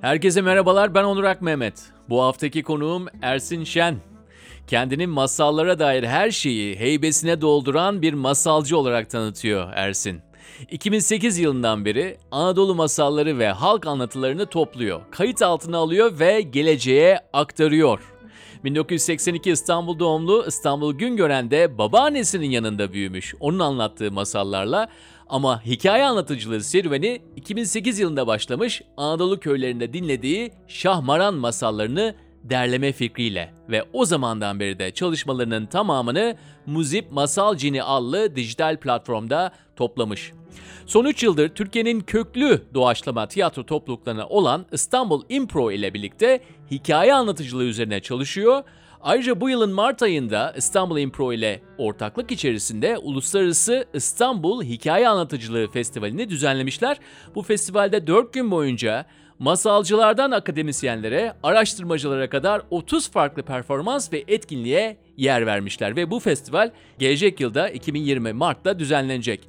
[0.00, 1.74] Herkese merhabalar ben Onur Ak Mehmet.
[2.08, 3.96] Bu haftaki konuğum Ersin Şen.
[4.66, 10.20] Kendini masallara dair her şeyi heybesine dolduran bir masalcı olarak tanıtıyor Ersin.
[10.70, 18.00] 2008 yılından beri Anadolu masalları ve halk anlatılarını topluyor, kayıt altına alıyor ve geleceğe aktarıyor.
[18.64, 23.34] 1982 İstanbul doğumlu İstanbul Güngören'de babaannesinin yanında büyümüş.
[23.40, 24.88] Onun anlattığı masallarla
[25.30, 33.84] ama hikaye anlatıcılığı serüveni 2008 yılında başlamış Anadolu köylerinde dinlediği Şahmaran masallarını derleme fikriyle ve
[33.92, 40.32] o zamandan beri de çalışmalarının tamamını Muzip Masal Cini adlı dijital platformda toplamış.
[40.86, 47.64] Son 3 yıldır Türkiye'nin köklü doğaçlama tiyatro topluluklarına olan İstanbul Impro ile birlikte hikaye anlatıcılığı
[47.64, 48.62] üzerine çalışıyor.
[49.02, 56.28] Ayrıca bu yılın Mart ayında İstanbul Impro ile ortaklık içerisinde Uluslararası İstanbul Hikaye Anlatıcılığı Festivali'ni
[56.28, 56.98] düzenlemişler.
[57.34, 59.06] Bu festivalde 4 gün boyunca
[59.38, 67.40] masalcılardan akademisyenlere, araştırmacılara kadar 30 farklı performans ve etkinliğe yer vermişler ve bu festival gelecek
[67.40, 69.48] yılda 2020 Mart'ta düzenlenecek.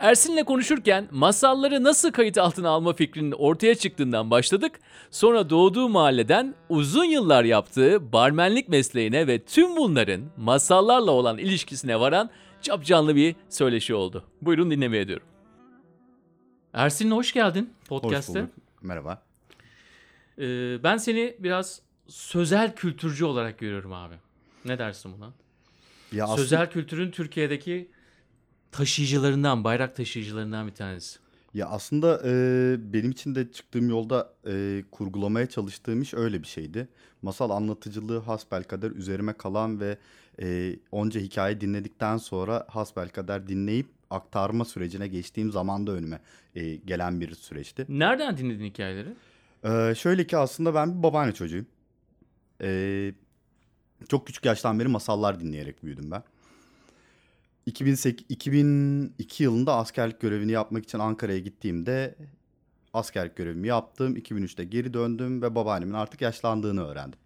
[0.00, 4.80] Ersin'le konuşurken masalları nasıl kayıt altına alma fikrinin ortaya çıktığından başladık.
[5.10, 12.30] Sonra doğduğu mahalleden uzun yıllar yaptığı barmenlik mesleğine ve tüm bunların masallarla olan ilişkisine varan
[12.62, 14.24] capcanlı bir söyleşi oldu.
[14.42, 15.26] Buyurun dinlemeye ediyorum.
[16.72, 18.40] Ersin hoş geldin Hoş podcast'te.
[18.42, 18.52] bulduk.
[18.82, 19.22] Merhaba.
[20.38, 24.14] Ee, ben seni biraz sözel kültürcü olarak görüyorum abi.
[24.64, 25.30] Ne dersin buna?
[26.12, 27.88] Ya aslında, Sözel kültürün Türkiye'deki
[28.76, 31.18] taşıyıcılarından, bayrak taşıyıcılarından bir tanesi.
[31.54, 32.32] ya aslında e,
[32.92, 36.88] benim için de çıktığım yolda e, kurgulamaya çalıştığım iş öyle bir şeydi.
[37.22, 39.98] Masal anlatıcılığı hasbelkader üzerime kalan ve
[40.42, 46.20] e, onca hikaye dinledikten sonra hasbelkader dinleyip aktarma sürecine geçtiğim zamanda önüme
[46.54, 47.86] e, gelen bir süreçti.
[47.88, 49.08] Nereden dinledin hikayeleri?
[49.64, 51.66] Ee, şöyle ki aslında ben bir babaanne çocuğuyum.
[52.62, 53.12] Ee,
[54.08, 56.22] çok küçük yaştan beri masallar dinleyerek büyüdüm ben.
[57.66, 62.14] 2008, 2002 yılında askerlik görevini yapmak için Ankara'ya gittiğimde
[62.94, 64.16] askerlik görevimi yaptım.
[64.16, 67.18] 2003'te geri döndüm ve babaannemin artık yaşlandığını öğrendim.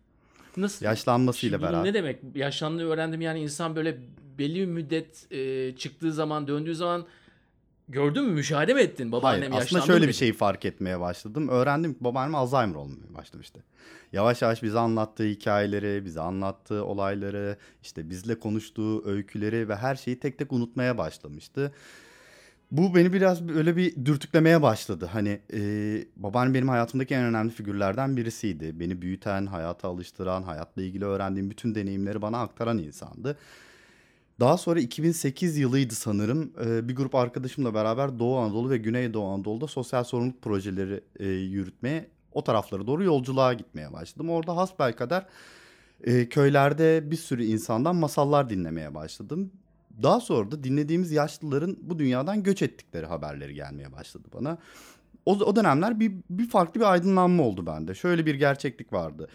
[0.56, 0.86] Nasıl?
[0.86, 1.88] Yaşlanmasıyla Şimdi beraber.
[1.88, 2.18] Ne demek?
[2.34, 3.98] Yaşlandığı öğrendim yani insan böyle
[4.38, 7.06] belli bir müddet e, çıktığı zaman, döndüğü zaman
[7.92, 9.12] gördün mü, müşahede mi ettin?
[9.12, 11.48] Babaannem Hayır, aslında şöyle bir şeyi fark etmeye başladım.
[11.48, 13.64] Öğrendim ki babaannem Alzheimer olmaya başlamıştı.
[14.12, 20.20] Yavaş yavaş bize anlattığı hikayeleri, bize anlattığı olayları, işte bizle konuştuğu öyküleri ve her şeyi
[20.20, 21.72] tek tek unutmaya başlamıştı.
[22.70, 25.08] Bu beni biraz öyle bir dürtüklemeye başladı.
[25.12, 25.60] Hani e,
[26.16, 28.80] babaannem benim hayatımdaki en önemli figürlerden birisiydi.
[28.80, 33.36] Beni büyüten, hayata alıştıran, hayatla ilgili öğrendiğim bütün deneyimleri bana aktaran insandı.
[34.40, 36.52] Daha sonra 2008 yılıydı sanırım.
[36.64, 42.08] Ee, bir grup arkadaşımla beraber Doğu Anadolu ve Güneydoğu Anadolu'da sosyal sorumluluk projeleri e, yürütmeye,
[42.32, 44.30] o taraflara doğru yolculuğa gitmeye başladım.
[44.30, 45.26] Orada hasbelkader
[46.04, 49.52] e, köylerde bir sürü insandan masallar dinlemeye başladım.
[50.02, 54.58] Daha sonra da dinlediğimiz yaşlıların bu dünyadan göç ettikleri haberleri gelmeye başladı bana.
[55.26, 57.94] O, o dönemler bir, bir farklı bir aydınlanma oldu bende.
[57.94, 59.28] Şöyle bir gerçeklik vardı.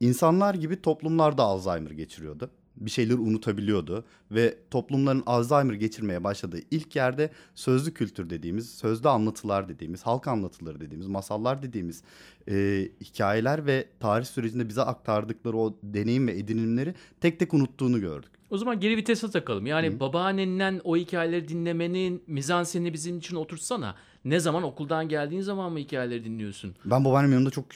[0.00, 2.50] İnsanlar gibi toplumlar da Alzheimer geçiriyordu.
[2.76, 9.68] Bir şeyleri unutabiliyordu ve toplumların Alzheimer geçirmeye başladığı ilk yerde sözlü kültür dediğimiz, sözlü anlatılar
[9.68, 12.02] dediğimiz, halk anlatıları dediğimiz, masallar dediğimiz
[12.48, 18.30] e, hikayeler ve tarih sürecinde bize aktardıkları o deneyim ve edinimleri tek tek unuttuğunu gördük.
[18.50, 19.66] O zaman geri vitese takalım.
[19.66, 20.00] Yani Hı.
[20.00, 23.94] babaannenden o hikayeleri dinlemenin mizansenini bizim için oturtsana.
[24.24, 26.74] Ne zaman okuldan geldiğin zaman mı hikayeleri dinliyorsun?
[26.84, 27.66] Ben babaannemin yanında çok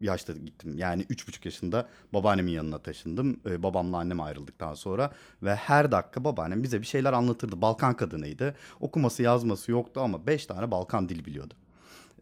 [0.00, 0.78] yaşta gittim.
[0.78, 3.40] Yani üç buçuk yaşında babaannemin yanına taşındım.
[3.46, 5.12] Ee, babamla annem ayrıldıktan sonra.
[5.42, 7.62] Ve her dakika babaannem bize bir şeyler anlatırdı.
[7.62, 8.54] Balkan kadınıydı.
[8.80, 11.54] Okuması yazması yoktu ama beş tane Balkan dili biliyordu.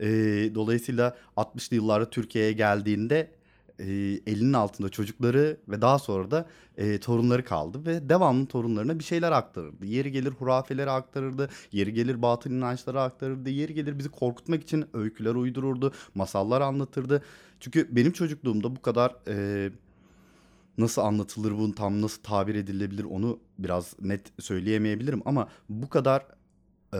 [0.00, 0.06] Ee,
[0.54, 3.30] dolayısıyla 60'lı yıllarda Türkiye'ye geldiğinde
[3.78, 3.84] e,
[4.26, 6.46] elinin altında çocukları ve daha sonra da
[6.76, 9.86] e, torunları kaldı ve devamlı torunlarına bir şeyler aktarırdı.
[9.86, 15.34] Yeri gelir hurafeleri aktarırdı, yeri gelir batıl inançları aktarırdı, yeri gelir bizi korkutmak için öyküler
[15.34, 17.22] uydururdu, masallar anlatırdı.
[17.60, 19.70] Çünkü benim çocukluğumda bu kadar e,
[20.78, 26.26] nasıl anlatılır bunu tam nasıl tabir edilebilir onu biraz net söyleyemeyebilirim ama bu kadar
[26.94, 26.98] e,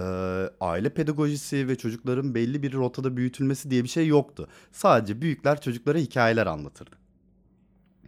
[0.61, 4.49] aile pedagojisi ve çocukların belli bir rotada büyütülmesi diye bir şey yoktu.
[4.73, 7.03] Sadece büyükler çocuklara hikayeler anlatırdı.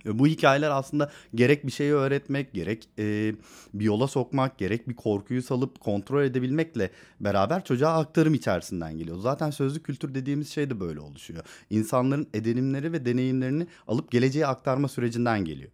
[0.07, 3.35] Ve bu hikayeler aslında gerek bir şeyi öğretmek, gerek e,
[3.75, 6.91] bir yola sokmak, gerek bir korkuyu salıp kontrol edebilmekle
[7.21, 9.19] beraber çocuğa aktarım içerisinden geliyor.
[9.19, 11.45] Zaten sözlü kültür dediğimiz şey de böyle oluşuyor.
[11.71, 15.71] İnsanların edinimleri ve deneyimlerini alıp geleceğe aktarma sürecinden geliyor.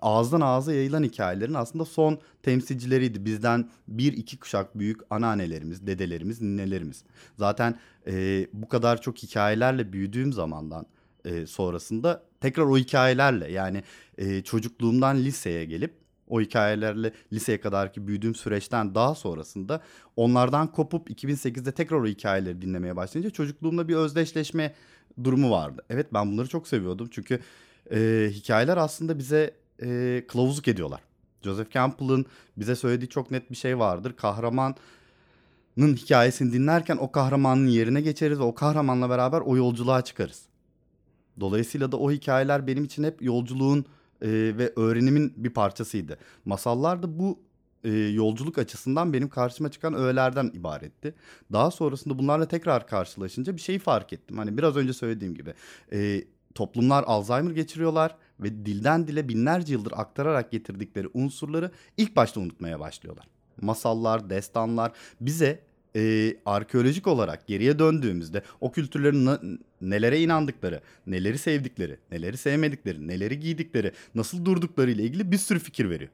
[0.00, 3.24] Ağızdan ağza yayılan hikayelerin aslında son temsilcileriydi.
[3.24, 7.04] Bizden bir iki kuşak büyük anneannelerimiz, dedelerimiz, ninelerimiz.
[7.38, 10.86] Zaten e, bu kadar çok hikayelerle büyüdüğüm zamandan
[11.24, 13.82] e, sonrasında tekrar o hikayelerle yani
[14.18, 19.80] e, çocukluğumdan liseye gelip o hikayelerle liseye kadarki büyüdüğüm süreçten daha sonrasında
[20.16, 24.74] onlardan kopup 2008'de tekrar o hikayeleri dinlemeye başlayınca çocukluğumda bir özdeşleşme
[25.24, 25.84] durumu vardı.
[25.90, 27.40] Evet ben bunları çok seviyordum çünkü
[27.92, 31.00] e, hikayeler aslında bize e, kılavuzluk ediyorlar.
[31.42, 34.16] Joseph Campbell'ın bize söylediği çok net bir şey vardır.
[34.16, 34.76] Kahramanın
[35.78, 40.42] hikayesini dinlerken o kahramanın yerine geçeriz ve o kahramanla beraber o yolculuğa çıkarız.
[41.40, 43.84] Dolayısıyla da o hikayeler benim için hep yolculuğun
[44.22, 46.18] e, ve öğrenimin bir parçasıydı.
[46.44, 47.38] Masallar da bu
[47.84, 51.14] e, yolculuk açısından benim karşıma çıkan öğelerden ibaretti.
[51.52, 54.38] Daha sonrasında bunlarla tekrar karşılaşınca bir şeyi fark ettim.
[54.38, 55.54] Hani biraz önce söylediğim gibi
[55.92, 56.24] e,
[56.54, 63.26] toplumlar Alzheimer geçiriyorlar ve dilden dile binlerce yıldır aktararak getirdikleri unsurları ilk başta unutmaya başlıyorlar.
[63.60, 65.60] Masallar, destanlar bize
[65.96, 69.40] e, arkeolojik olarak geriye döndüğümüzde o kültürlerin na-
[69.80, 75.90] nelere inandıkları, neleri sevdikleri, neleri sevmedikleri, neleri giydikleri, nasıl durdukları ile ilgili bir sürü fikir
[75.90, 76.10] veriyor.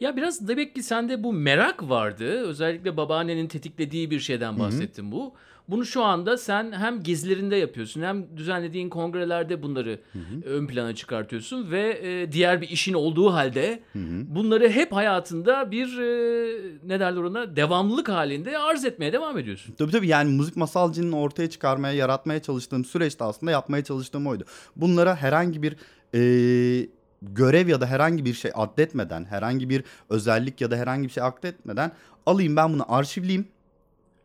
[0.00, 2.24] Ya biraz demek ki sende bu merak vardı.
[2.24, 5.34] Özellikle babaannenin tetiklediği bir şeyden bahsettin bu.
[5.68, 10.00] Bunu şu anda sen hem gezilerinde yapıyorsun hem düzenlediğin kongrelerde bunları
[10.44, 13.82] ön plana çıkartıyorsun ve e, diğer bir işin olduğu halde
[14.28, 19.74] bunları hep hayatında bir e, ne derler ona devamlılık halinde arz etmeye devam ediyorsun.
[19.78, 24.44] Tabii tabii yani müzik masalcının ortaya çıkarmaya, yaratmaya çalıştığım süreçte aslında yapmaya çalıştığım oydu.
[24.76, 25.76] Bunlara herhangi bir
[26.14, 26.88] e,
[27.22, 31.22] görev ya da herhangi bir şey addetmeden, herhangi bir özellik ya da herhangi bir şey
[31.22, 31.92] addetmeden
[32.26, 33.48] alayım ben bunu arşivleyeyim.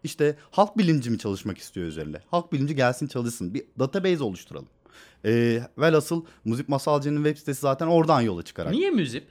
[0.04, 2.22] İşte halk bilimci mi çalışmak istiyor üzerinde?
[2.32, 3.54] Halk bilimci gelsin çalışsın.
[3.54, 4.68] Bir database oluşturalım.
[5.26, 8.72] E, velhasıl müzik masalcının web sitesi zaten oradan yola çıkarak.
[8.72, 9.24] Niye müzik?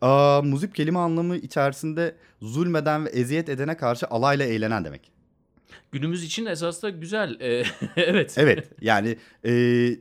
[0.00, 5.12] Aa, müzik kelime anlamı içerisinde zulmeden ve eziyet edene karşı alayla eğlenen demek.
[5.92, 7.40] Günümüz için esas da güzel.
[7.40, 7.64] E,
[7.96, 8.34] evet.
[8.38, 9.52] Evet yani e,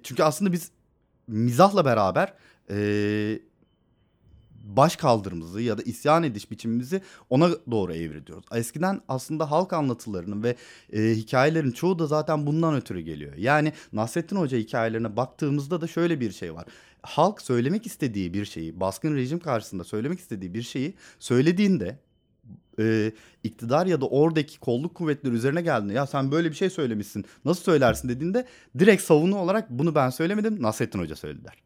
[0.04, 0.72] çünkü aslında biz
[1.28, 2.34] mizahla beraber
[2.70, 3.40] e,
[4.64, 8.46] baş kaldırımızı ya da isyan ediş biçimimizi ona doğru evriliyoruz.
[8.54, 10.56] Eskiden aslında halk anlatılarının ve
[10.94, 13.34] e, hikayelerin çoğu da zaten bundan ötürü geliyor.
[13.38, 16.66] Yani Nasrettin Hoca hikayelerine baktığımızda da şöyle bir şey var.
[17.02, 22.00] Halk söylemek istediği bir şeyi, baskın rejim karşısında söylemek istediği bir şeyi söylediğinde
[22.80, 23.12] e,
[23.44, 27.64] iktidar ya da oradaki kolluk kuvvetleri üzerine geldiğinde ya sen böyle bir şey söylemişsin nasıl
[27.64, 28.46] söylersin dediğinde
[28.80, 31.63] direkt savunu olarak bunu ben söylemedim Nasrettin Hoca söyledi der.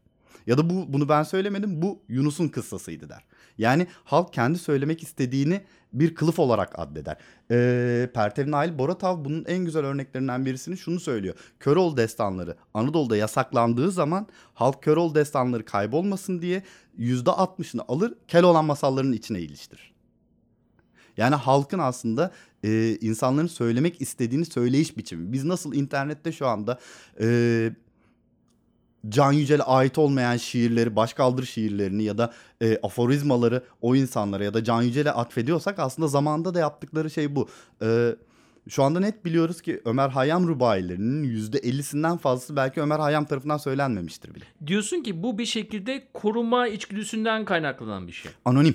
[0.48, 3.24] Ya da bu bunu ben söylemedim bu Yunus'un kıssasıydı der.
[3.58, 5.60] Yani halk kendi söylemek istediğini
[5.92, 7.16] bir kılıf olarak addeder.
[7.50, 11.34] Ee, Pertev Nail Boratav bunun en güzel örneklerinden birisini şunu söylüyor.
[11.60, 16.62] Köroğlu destanları Anadolu'da yasaklandığı zaman halk Köroğlu destanları kaybolmasın diye
[16.98, 19.92] %60'ını alır Keloğlan masallarının içine iliştirir.
[21.16, 22.32] Yani halkın aslında
[22.64, 25.32] e, insanların söylemek istediğini söyleyiş biçimi.
[25.32, 26.78] Biz nasıl internette şu anda
[27.20, 27.70] e,
[29.08, 34.64] Can Yücel'e ait olmayan şiirleri, başkaldırı şiirlerini ya da e, aforizmaları o insanlara ya da
[34.64, 37.48] Can Yücel'e atfediyorsak aslında zamanda da yaptıkları şey bu.
[37.82, 38.16] E,
[38.68, 44.34] şu anda net biliyoruz ki Ömer Hayyam rubailerinin %50'sinden fazlası belki Ömer Hayyam tarafından söylenmemiştir
[44.34, 44.44] bile.
[44.66, 48.32] Diyorsun ki bu bir şekilde koruma içgüdüsünden kaynaklanan bir şey.
[48.44, 48.74] Anonim.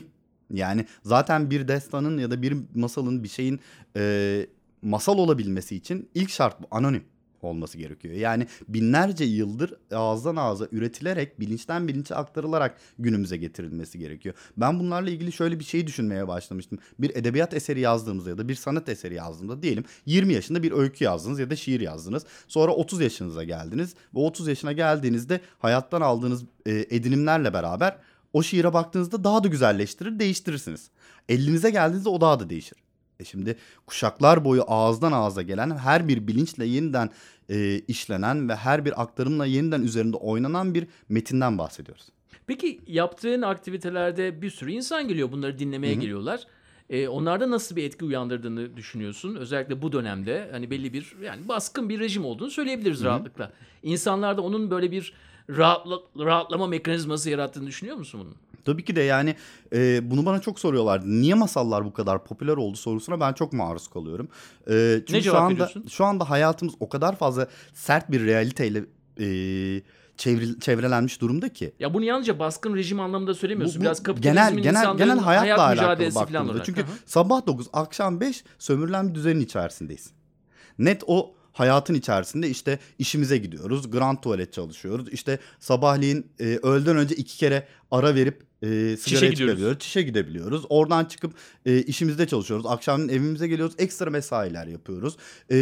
[0.54, 3.60] Yani zaten bir destanın ya da bir masalın bir şeyin
[3.98, 4.46] e,
[4.82, 7.04] masal olabilmesi için ilk şart bu anonim
[7.44, 8.14] olması gerekiyor.
[8.16, 14.36] Yani binlerce yıldır ağızdan ağza üretilerek bilinçten bilinçe aktarılarak günümüze getirilmesi gerekiyor.
[14.58, 16.80] Ben bunlarla ilgili şöyle bir şey düşünmeye başlamıştım.
[17.00, 21.04] Bir edebiyat eseri yazdığımızda ya da bir sanat eseri yazdığımda diyelim 20 yaşında bir öykü
[21.04, 22.26] yazdınız ya da şiir yazdınız.
[22.48, 27.98] Sonra 30 yaşınıza geldiniz ve 30 yaşına geldiğinizde hayattan aldığınız e, edinimlerle beraber
[28.34, 30.90] o şiire baktığınızda daha da güzelleştirir, değiştirirsiniz.
[31.30, 32.83] Elinize geldiğinizde o daha da değişir.
[33.24, 33.56] E şimdi
[33.88, 37.10] kuşaklar boyu ağızdan ağza gelen her bir bilinçle yeniden
[37.50, 42.08] e, işlenen ve her bir aktarımla yeniden üzerinde oynanan bir metinden bahsediyoruz.
[42.48, 45.32] Peki yaptığın aktivitelerde bir sürü insan geliyor.
[45.32, 46.48] Bunları dinlemeye geliyorlar.
[46.90, 49.36] Ee, onlarda nasıl bir etki uyandırdığını düşünüyorsun?
[49.36, 53.52] Özellikle bu dönemde hani belli bir yani baskın bir rejim olduğunu söyleyebiliriz rahatlıkla.
[53.84, 55.14] İnsanlarda onun böyle bir
[55.50, 58.36] rahatla, rahatlama mekanizması yarattığını düşünüyor musun bunun?
[58.66, 59.36] Tabii ki de yani
[59.74, 61.06] e, bunu bana çok soruyorlardı.
[61.08, 64.28] Niye masallar bu kadar popüler oldu sorusuna ben çok maruz kalıyorum.
[64.70, 65.86] E, çünkü Ne şu cevap anda veriyorsun?
[65.90, 68.80] şu anda hayatımız o kadar fazla sert bir realiteyle
[69.20, 69.26] e,
[70.18, 71.74] çevril- çevrelenmiş durumda ki.
[71.80, 73.76] Ya bunu yalnızca baskın rejim anlamında söylemiyorsun.
[73.76, 76.66] Bu- bu Biraz kapitalizmin genel genel genel hayatla hayat alakalı olarak.
[76.66, 76.90] Çünkü Hı hı.
[77.06, 80.12] sabah 9 akşam 5 sömürülen bir düzenin içerisindeyiz.
[80.80, 85.08] Net o hayatın içerisinde işte işimize gidiyoruz, grand tuvalet çalışıyoruz.
[85.12, 89.38] İşte sabahleyin e, öğleden önce iki kere ara verip e, gidiyoruz.
[89.38, 90.66] çıkabiliyoruz, çişe gidebiliyoruz.
[90.70, 91.34] Oradan çıkıp
[91.66, 92.66] e, işimizde çalışıyoruz.
[92.66, 95.18] Akşam evimize geliyoruz, ekstra mesailer yapıyoruz.
[95.52, 95.56] E,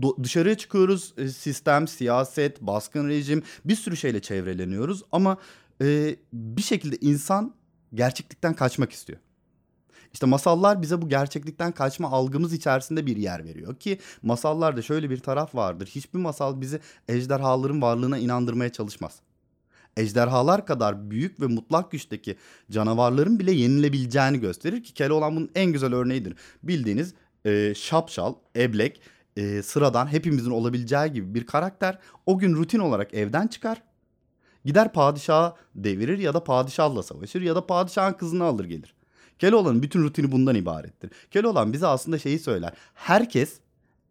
[0.00, 5.02] do- dışarıya çıkıyoruz, e, sistem, siyaset, baskın rejim bir sürü şeyle çevreleniyoruz.
[5.12, 5.36] Ama
[5.82, 7.54] e, bir şekilde insan
[7.94, 9.18] gerçeklikten kaçmak istiyor.
[10.14, 15.18] İşte masallar bize bu gerçeklikten kaçma algımız içerisinde bir yer veriyor ki masallarda şöyle bir
[15.18, 15.86] taraf vardır.
[15.86, 19.20] Hiçbir masal bizi ejderhaların varlığına inandırmaya çalışmaz.
[19.96, 22.36] Ejderhalar kadar büyük ve mutlak güçteki
[22.70, 26.34] canavarların bile yenilebileceğini gösterir ki Keloğlan bunun en güzel örneğidir.
[26.62, 27.14] Bildiğiniz
[27.46, 29.00] e, şapşal, eblek,
[29.36, 33.82] e, sıradan hepimizin olabileceği gibi bir karakter o gün rutin olarak evden çıkar.
[34.64, 38.94] Gider padişahı devirir ya da padişahla savaşır ya da padişahın kızını alır gelir.
[39.44, 41.10] Keloğlan'ın bütün rutini bundan ibarettir.
[41.30, 42.72] Keloğlan bize aslında şeyi söyler.
[42.94, 43.52] Herkes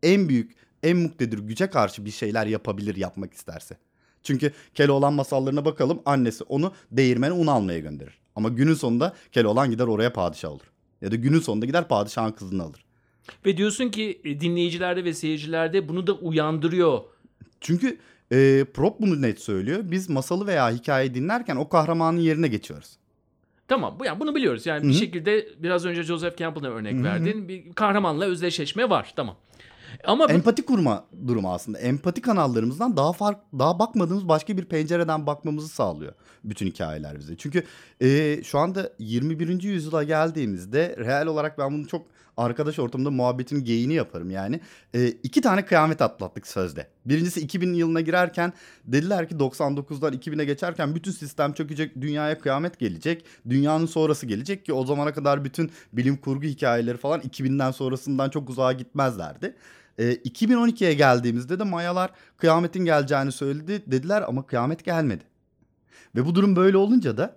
[0.04, 3.78] en büyük, en muktedir güce karşı bir şeyler yapabilir yapmak isterse.
[4.24, 8.13] Çünkü Keloğlan masallarına bakalım annesi onu değirmene un almaya gönderir.
[8.36, 10.72] Ama günün sonunda Keloğlan gider oraya padişah olur.
[11.02, 12.86] Ya da günün sonunda gider padişahın kızını alır.
[13.46, 17.02] Ve diyorsun ki e, dinleyicilerde ve seyircilerde bunu da uyandırıyor.
[17.62, 17.98] Çünkü
[18.32, 19.80] e, Prop bunu net söylüyor.
[19.84, 22.98] Biz masalı veya hikayeyi dinlerken o kahramanın yerine geçiyoruz.
[23.67, 24.65] Tamam bu yani bunu biliyoruz.
[24.65, 24.98] Yani bir Hı hı.
[24.98, 27.03] şekilde biraz önce Joseph Campbell'a örnek Hı hı.
[27.03, 27.48] verdin.
[27.48, 29.13] Bir kahramanla özdeşleşme var.
[29.15, 29.36] Tamam.
[30.03, 31.79] Ama Empati kurma durumu aslında.
[31.79, 37.38] Empati kanallarımızdan daha fark daha bakmadığımız başka bir pencereden bakmamızı sağlıyor bütün hikayeler bize.
[37.38, 37.63] Çünkü
[38.01, 39.63] e, şu anda 21.
[39.63, 42.05] yüzyıla geldiğimizde real olarak ben bunu çok
[42.38, 44.60] arkadaş ortamında muhabbetin geyini yaparım yani.
[44.94, 46.88] E, iki tane kıyamet atlattık sözde.
[47.06, 48.54] Birincisi 2000 yılına girerken
[48.86, 53.25] dediler ki 99'dan 2000'e geçerken bütün sistem çökecek, dünyaya kıyamet gelecek.
[53.50, 58.50] Dünyanın sonrası gelecek ki o zamana kadar bütün bilim kurgu hikayeleri falan 2000'den sonrasından çok
[58.50, 59.56] uzağa gitmezlerdi.
[59.98, 65.24] E, 2012'ye geldiğimizde de Mayalar kıyametin geleceğini söyledi dediler ama kıyamet gelmedi.
[66.16, 67.36] Ve bu durum böyle olunca da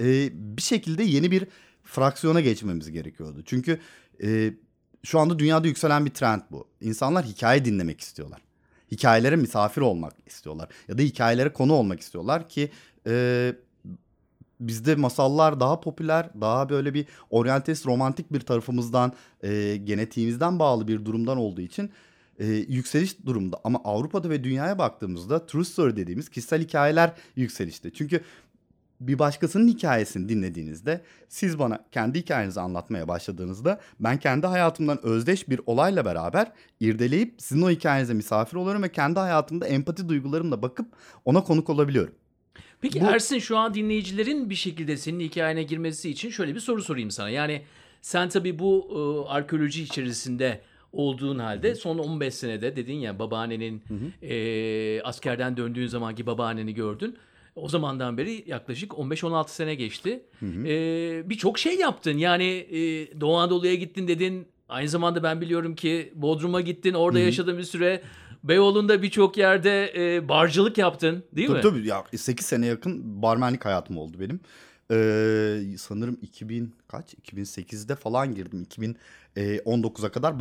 [0.00, 1.46] e, bir şekilde yeni bir
[1.84, 3.42] fraksiyona geçmemiz gerekiyordu.
[3.44, 3.78] Çünkü
[4.22, 4.54] e,
[5.02, 6.68] şu anda dünyada yükselen bir trend bu.
[6.80, 8.40] İnsanlar hikaye dinlemek istiyorlar.
[8.90, 10.68] Hikayelere misafir olmak istiyorlar.
[10.88, 12.70] Ya da hikayelere konu olmak istiyorlar ki
[13.06, 13.54] e,
[14.60, 21.04] bizde masallar daha popüler, daha böyle bir oryantalist romantik bir tarafımızdan, e, genetiğimizden bağlı bir
[21.04, 21.90] durumdan olduğu için
[22.38, 23.60] e, yükseliş durumda.
[23.64, 27.92] Ama Avrupa'da ve dünyaya baktığımızda true story dediğimiz kişisel hikayeler yükselişte.
[27.92, 28.20] Çünkü
[29.00, 35.60] bir başkasının hikayesini dinlediğinizde siz bana kendi hikayenizi anlatmaya başladığınızda ben kendi hayatımdan özdeş bir
[35.66, 40.86] olayla beraber irdeleyip sizin o hikayenize misafir oluyorum ve kendi hayatımda empati duygularımla bakıp
[41.24, 42.14] ona konuk olabiliyorum.
[42.80, 46.82] Peki Bu- Ersin şu an dinleyicilerin bir şekilde senin hikayene girmesi için şöyle bir soru
[46.82, 47.30] sorayım sana.
[47.30, 47.62] Yani
[48.02, 50.60] sen tabii bu e, arkeoloji içerisinde
[50.92, 53.82] olduğun halde son 15 senede dedin ya babaannenin
[54.22, 57.16] e, askerden döndüğün zamanki babaanneni gördün.
[57.58, 60.22] O zamandan beri yaklaşık 15-16 sene geçti.
[60.42, 62.18] E, Birçok şey yaptın.
[62.18, 62.80] Yani e,
[63.20, 64.48] Doğu Anadolu'ya gittin dedin.
[64.68, 66.94] Aynı zamanda ben biliyorum ki Bodrum'a gittin.
[66.94, 68.02] Orada yaşadın bir süre.
[68.44, 71.62] Beyoğlu'nda birçok yerde e, barcılık yaptın değil tabii mi?
[71.62, 74.40] tabii ya 8 sene yakın barmenlik hayatım oldu benim.
[74.90, 78.66] Ee, sanırım 2000 kaç 2008'de falan girdim.
[79.36, 80.38] 2019'a kadar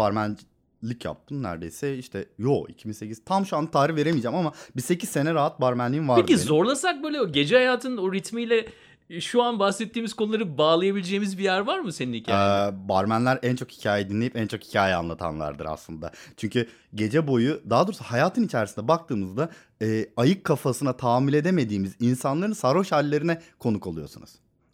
[0.84, 1.98] barmenlik yaptım neredeyse.
[1.98, 6.22] işte yo 2008 tam şu an tarih veremeyeceğim ama bir 8 sene rahat barmenliğim vardı
[6.22, 6.48] Peki benim.
[6.48, 8.68] zorlasak böyle o gece hayatının o ritmiyle
[9.10, 12.76] e, şu an bahsettiğimiz konuları bağlayabileceğimiz bir yer var mı senin hikayende?
[12.76, 16.12] Ee, barmenler en çok hikaye dinleyip en çok hikaye anlatanlardır aslında.
[16.38, 19.50] Çünkü gece boyu daha doğrusu hayatın içerisinde baktığımızda
[19.82, 24.30] e, ayık kafasına tahammül edemediğimiz insanların sarhoş hallerine konuk oluyorsunuz.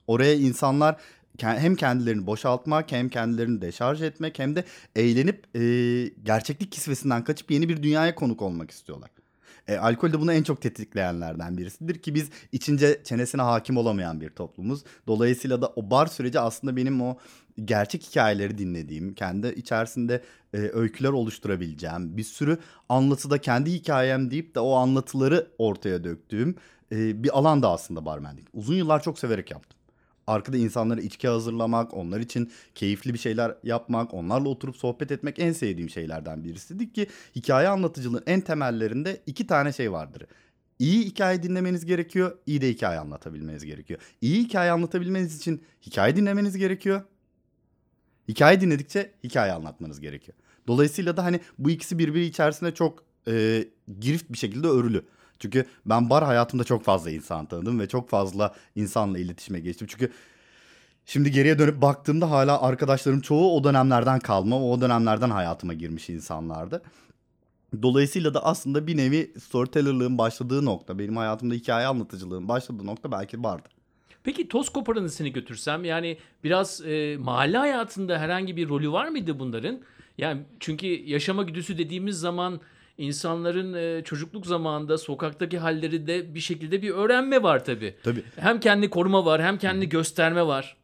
[0.07, 0.95] Oraya insanlar
[1.40, 4.63] hem kendilerini boşaltmak hem kendilerini deşarj etmek hem de
[4.96, 5.62] eğlenip e,
[6.24, 9.10] gerçeklik kisvesinden kaçıp yeni bir dünyaya konuk olmak istiyorlar.
[9.68, 14.30] E, alkol de bunu en çok tetikleyenlerden birisidir ki biz içince çenesine hakim olamayan bir
[14.30, 14.84] toplumuz.
[15.08, 17.18] Dolayısıyla da o bar süreci aslında benim o
[17.66, 20.24] gerçek hikayeleri dinlediğim, kendi içerisinde
[20.54, 22.58] e, öyküler oluşturabileceğim, bir sürü
[22.90, 26.56] anlatıda kendi hikayem deyip de o anlatıları ortaya döktüğüm
[26.92, 28.48] e, bir alan da aslında barmenlik.
[28.54, 29.80] Uzun yıllar çok severek yaptım.
[30.27, 35.51] Arkada insanlara içki hazırlamak, onlar için keyifli bir şeyler yapmak, onlarla oturup sohbet etmek en
[35.51, 40.24] sevdiğim şeylerden birisidir ki hikaye anlatıcılığın en temellerinde iki tane şey vardır.
[40.80, 44.00] İyi hikaye dinlemeniz gerekiyor, iyi de hikaye anlatabilmeniz gerekiyor.
[44.22, 47.01] İyi hikaye anlatabilmeniz için hikaye dinlemeniz gerekiyor.
[48.27, 50.38] Hikaye dinledikçe hikaye anlatmanız gerekiyor.
[50.68, 53.65] Dolayısıyla da hani bu ikisi birbiri içerisinde çok e,
[54.00, 55.06] girift bir şekilde örülü.
[55.40, 59.88] Çünkü ben bar hayatımda çok fazla insan tanıdım ve çok fazla insanla iletişime geçtim.
[59.92, 60.12] Çünkü
[61.06, 66.82] şimdi geriye dönüp baktığımda hala arkadaşlarım çoğu o dönemlerden kalma, o dönemlerden hayatıma girmiş insanlardı.
[67.82, 73.44] Dolayısıyla da aslında bir nevi storytellerlığın başladığı nokta, benim hayatımda hikaye anlatıcılığın başladığı nokta belki
[73.44, 73.70] vardı.
[74.24, 79.40] Peki toz koparanı seni götürsem yani biraz e, mahalle hayatında herhangi bir rolü var mıydı
[79.40, 79.80] bunların?
[80.18, 82.62] Yani çünkü yaşama güdüsü dediğimiz zaman
[83.03, 87.95] insanların e, çocukluk zamanında sokaktaki halleri de bir şekilde bir öğrenme var tabii.
[88.03, 88.24] Tabii.
[88.36, 90.77] Hem kendini koruma var hem kendini gösterme var.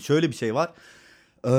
[0.00, 0.72] Şöyle bir şey var.
[1.46, 1.50] Ee,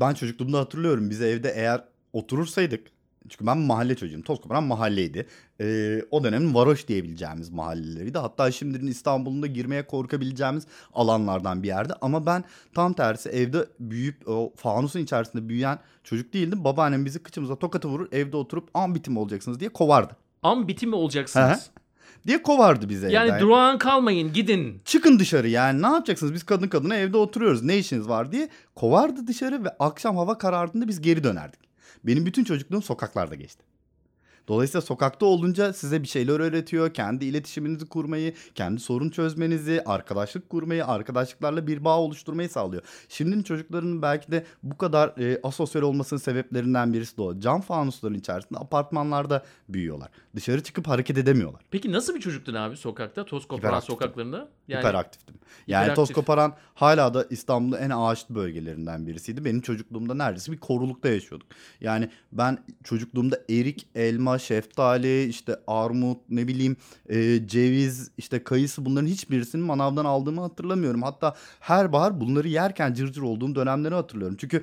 [0.00, 1.10] ben çocukluğumda hatırlıyorum.
[1.10, 2.86] Biz evde eğer oturursaydık
[3.28, 4.22] çünkü ben mahalle çocuğuyum.
[4.22, 5.26] Tozkoparan mahalleydi.
[5.60, 8.18] Ee, o dönemin varoş diyebileceğimiz mahalleleriydi.
[8.18, 11.92] Hatta şimdinin İstanbul'un da girmeye korkabileceğimiz alanlardan bir yerde.
[12.00, 16.64] Ama ben tam tersi evde büyüyüp o fanusun içerisinde büyüyen çocuk değildim.
[16.64, 20.16] Babaannem bizi kıçımıza tokatı vurur evde oturup an bitim olacaksınız diye kovardı.
[20.42, 21.70] Am bitimi olacaksınız.
[22.26, 23.40] Diye kovardı bizi Yani evden.
[23.40, 24.82] durağan kalmayın gidin.
[24.84, 29.26] Çıkın dışarı yani ne yapacaksınız biz kadın kadına evde oturuyoruz ne işiniz var diye kovardı
[29.26, 31.60] dışarı ve akşam hava karardığında biz geri dönerdik.
[32.04, 33.64] Benim bütün çocukluğum sokaklarda geçti.
[34.48, 36.94] Dolayısıyla sokakta olunca size bir şeyler öğretiyor.
[36.94, 42.82] Kendi iletişiminizi kurmayı, kendi sorun çözmenizi, arkadaşlık kurmayı, arkadaşlıklarla bir bağ oluşturmayı sağlıyor.
[43.08, 47.40] Şimdinin çocuklarının belki de bu kadar e, asosyal olmasının sebeplerinden birisi de o.
[47.40, 50.08] Cam fanusların içerisinde apartmanlarda büyüyorlar.
[50.36, 51.62] Dışarı çıkıp hareket edemiyorlar.
[51.70, 53.24] Peki nasıl bir çocuktun abi sokakta?
[53.24, 54.48] Toz koparan sokaklarında?
[54.68, 55.34] Yani Hiperaktiftim.
[55.66, 59.44] Yani toz koparan hala da İstanbul'da en ağaçlı bölgelerinden birisiydi.
[59.44, 61.48] Benim çocukluğumda neredeyse bir korulukta yaşıyorduk.
[61.80, 66.76] Yani ben çocukluğumda erik, elma, şeftali, işte armut, ne bileyim
[67.08, 71.02] e, ceviz, işte kayısı bunların hiçbirisini manavdan aldığımı hatırlamıyorum.
[71.02, 74.36] Hatta her bahar bunları yerken cırcır olduğum dönemleri hatırlıyorum.
[74.40, 74.62] Çünkü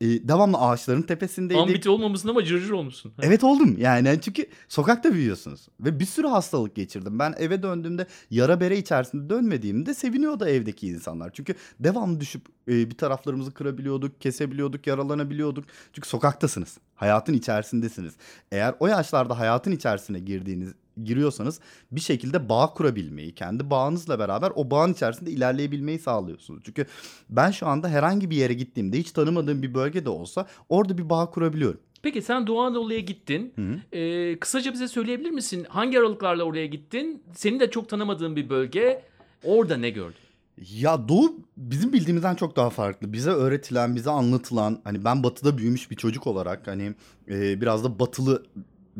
[0.00, 1.62] e, devamlı ağaçların tepesindeydik.
[1.62, 3.12] ambiti olmamışsın ama cırcır olmuşsun.
[3.22, 7.18] Evet oldum yani çünkü sokakta büyüyorsunuz ve bir sürü hastalık geçirdim.
[7.18, 11.32] Ben eve döndüğümde yara bere içerisinde dönmediğimde seviniyordu evdeki insanlar.
[11.32, 15.64] Çünkü devamlı düşüp e, bir taraflarımızı kırabiliyorduk, kesebiliyorduk, yaralanabiliyorduk.
[15.92, 18.14] Çünkü sokaktasınız, hayatın içerisindesiniz.
[18.52, 20.72] Eğer o yaşlarda hayatın içerisine girdiğiniz
[21.04, 21.60] giriyorsanız
[21.92, 26.62] bir şekilde bağ kurabilmeyi, kendi bağınızla beraber o bağın içerisinde ilerleyebilmeyi sağlıyorsunuz.
[26.64, 26.86] Çünkü
[27.30, 31.30] ben şu anda herhangi bir yere gittiğimde hiç tanımadığım bir bölgede olsa orada bir bağ
[31.30, 31.80] kurabiliyorum.
[32.02, 33.52] Peki sen Doğu Anadolu'ya gittin.
[33.56, 33.96] Hı hı.
[33.98, 35.66] Ee, kısaca bize söyleyebilir misin?
[35.68, 37.22] Hangi aralıklarla oraya gittin?
[37.34, 39.02] Seni de çok tanımadığın bir bölge.
[39.44, 40.28] Orada ne gördün?
[40.74, 43.12] Ya Doğu bizim bildiğimizden çok daha farklı.
[43.12, 46.94] Bize öğretilen, bize anlatılan hani ben batıda büyümüş bir çocuk olarak hani
[47.28, 48.42] e, biraz da batılı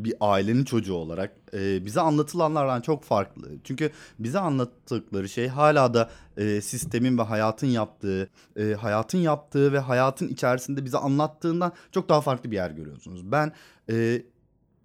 [0.04, 3.48] bir ailenin çocuğu olarak e, bize anlatılanlardan çok farklı.
[3.64, 9.78] Çünkü bize anlattıkları şey hala da e, sistemin ve hayatın yaptığı, e, hayatın yaptığı ve
[9.78, 13.32] hayatın içerisinde bize anlattığından çok daha farklı bir yer görüyorsunuz.
[13.32, 13.52] Ben
[13.90, 14.22] e,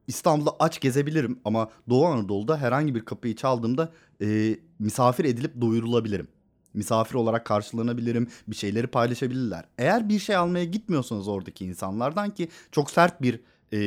[0.07, 3.89] İstanbul'da aç gezebilirim ama Doğu Anadolu'da herhangi bir kapıyı çaldığımda
[4.21, 6.27] e, misafir edilip doyurulabilirim.
[6.73, 9.65] Misafir olarak karşılanabilirim, bir şeyleri paylaşabilirler.
[9.77, 13.39] Eğer bir şey almaya gitmiyorsanız oradaki insanlardan ki çok sert bir
[13.73, 13.77] e,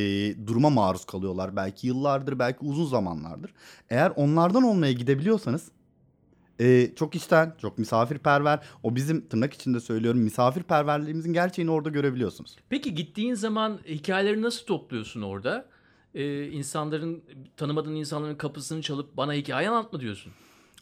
[0.46, 1.57] duruma maruz kalıyorlar.
[1.57, 3.55] Belki yıllardır, belki uzun zamanlardır.
[3.90, 5.70] Eğer onlardan olmaya gidebiliyorsanız
[6.61, 8.61] e, çok içten, çok misafirperver.
[8.83, 12.57] O bizim tırnak içinde söylüyorum misafirperverliğimizin gerçeğini orada görebiliyorsunuz.
[12.68, 15.66] Peki gittiğin zaman hikayeleri nasıl topluyorsun orada?
[16.14, 17.22] Ee, insanların,
[17.57, 20.33] tanımadığın insanların kapısını çalıp bana hikaye anlatma diyorsun.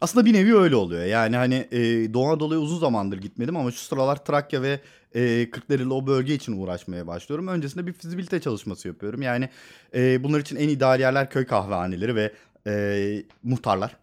[0.00, 1.04] Aslında bir nevi öyle oluyor.
[1.04, 4.80] Yani hani e, Doğu Anadolu'ya uzun zamandır gitmedim ama şu sıralar Trakya ve
[5.14, 7.48] e, Kırklareli o bölge için uğraşmaya başlıyorum.
[7.48, 9.22] Öncesinde bir fizibilite çalışması yapıyorum.
[9.22, 9.48] Yani
[9.94, 12.32] e, bunlar için en ideal yerler köy kahvehaneleri ve
[12.66, 13.96] e, muhtarlar.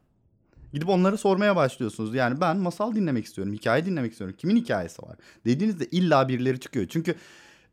[0.73, 2.15] Gidip onları sormaya başlıyorsunuz.
[2.15, 4.35] Yani ben masal dinlemek istiyorum, hikaye dinlemek istiyorum.
[4.39, 5.15] Kimin hikayesi var?
[5.45, 6.87] Dediğinizde illa birileri çıkıyor.
[6.89, 7.15] Çünkü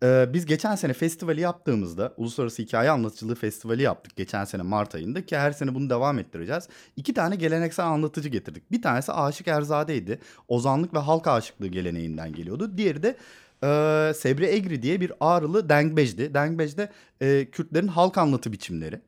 [0.02, 5.26] ee, biz geçen sene festivali yaptığımızda Uluslararası Hikaye Anlatıcılığı Festivali yaptık geçen sene Mart ayında
[5.26, 6.68] ki her sene bunu devam ettireceğiz.
[6.96, 8.72] İki tane geleneksel anlatıcı getirdik.
[8.72, 10.18] Bir tanesi Aşık Erzade'ydi.
[10.48, 12.78] Ozanlık ve halk aşıklığı geleneğinden geliyordu.
[12.78, 13.16] Diğeri de
[13.64, 16.34] e, Sebri Egri diye bir Ağrılı Dengbej'di.
[16.34, 19.00] Dengbej de e, Kürtlerin halk anlatı biçimleri.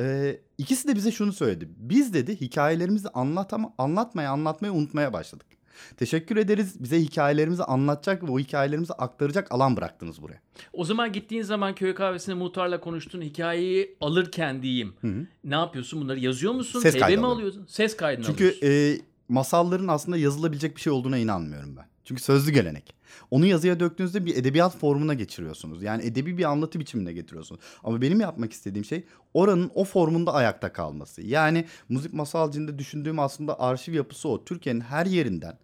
[0.00, 1.68] E, ikisi de bize şunu söyledi.
[1.76, 5.57] Biz dedi hikayelerimizi anlatama, anlatmaya anlatmaya unutmaya başladık.
[5.96, 6.82] Teşekkür ederiz.
[6.82, 10.40] Bize hikayelerimizi anlatacak ve o hikayelerimizi aktaracak alan bıraktınız buraya.
[10.72, 13.22] O zaman gittiğin zaman köy kahvesinde muhtarla konuştun.
[13.22, 14.94] Hikayeyi alırken diyeyim.
[15.00, 15.26] Hı hı.
[15.44, 16.00] Ne yapıyorsun?
[16.00, 16.80] Bunları yazıyor musun?
[16.80, 17.66] Ses kaydı mi alıyorsun?
[17.68, 18.66] Ses kaydını Çünkü alıyorsun.
[18.66, 21.86] e, masalların aslında yazılabilecek bir şey olduğuna inanmıyorum ben.
[22.04, 22.94] Çünkü sözlü gelenek.
[23.30, 25.82] Onu yazıya döktüğünüzde bir edebiyat formuna geçiriyorsunuz.
[25.82, 27.60] Yani edebi bir anlatı biçimine getiriyorsunuz.
[27.84, 31.22] Ama benim yapmak istediğim şey oranın o formunda ayakta kalması.
[31.22, 34.44] Yani müzik masalcında düşündüğüm aslında arşiv yapısı o.
[34.44, 35.58] Türkiye'nin her yerinden,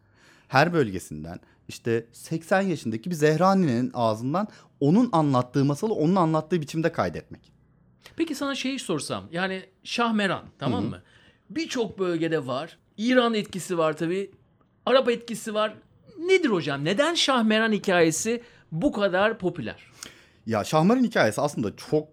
[0.49, 4.49] her bölgesinden işte 80 yaşındaki bir Zehrani'nin ağzından
[4.81, 7.53] onun anlattığı masalı onun anlattığı biçimde kaydetmek.
[8.17, 9.25] Peki sana şeyi sorsam.
[9.33, 10.91] Yani Şahmeran tamam Hı hı.
[10.91, 11.03] mı?
[11.51, 12.79] Birçok bölgede var.
[12.97, 14.31] İran etkisi var tabii.
[14.87, 15.75] Arap etkisi var.
[16.19, 16.85] Nedir hocam?
[16.85, 19.91] Neden Şahmeran hikayesi bu kadar popüler?
[20.47, 22.09] Ya Şahmar'ın hikayesi aslında çok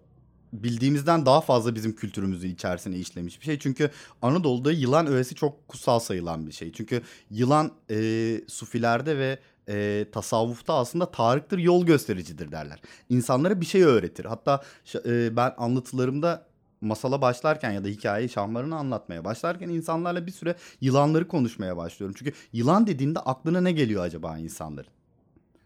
[0.52, 3.58] bildiğimizden daha fazla bizim kültürümüzü içerisine işlemiş bir şey.
[3.58, 3.90] Çünkü
[4.22, 6.72] Anadolu'da yılan öğesi çok kutsal sayılan bir şey.
[6.72, 9.38] Çünkü yılan e, sufilerde ve
[9.68, 12.80] e, tasavvufta aslında tarıktır, yol göstericidir derler.
[13.08, 14.24] İnsanlara bir şey öğretir.
[14.24, 14.62] Hatta
[15.06, 16.46] e, ben anlatılarımda
[16.80, 22.16] masala başlarken ya da hikayeyi şahmarını anlatmaya başlarken insanlarla bir süre yılanları konuşmaya başlıyorum.
[22.18, 24.90] Çünkü yılan dediğinde aklına ne geliyor acaba insanların?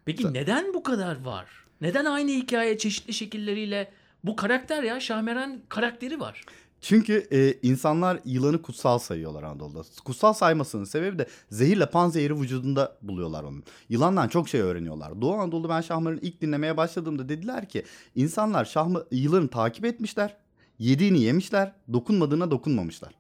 [0.05, 1.47] Peki neden bu kadar var?
[1.81, 3.93] Neden aynı hikaye çeşitli şekilleriyle
[4.27, 6.45] bu karakter ya Şahmeran karakteri var.
[6.81, 9.83] Çünkü e, insanlar yılanı kutsal sayıyorlar Anadolu'da.
[10.05, 13.65] Kutsal saymasının sebebi de zehirle panzehiri vücudunda buluyorlar onun.
[13.89, 15.21] Yılandan çok şey öğreniyorlar.
[15.21, 17.85] Doğu Anadolu'da ben Şahmar'ın ilk dinlemeye başladığımda dediler ki
[18.15, 20.37] insanlar Şahma, yılanı takip etmişler.
[20.79, 23.13] Yediğini yemişler, dokunmadığına dokunmamışlar.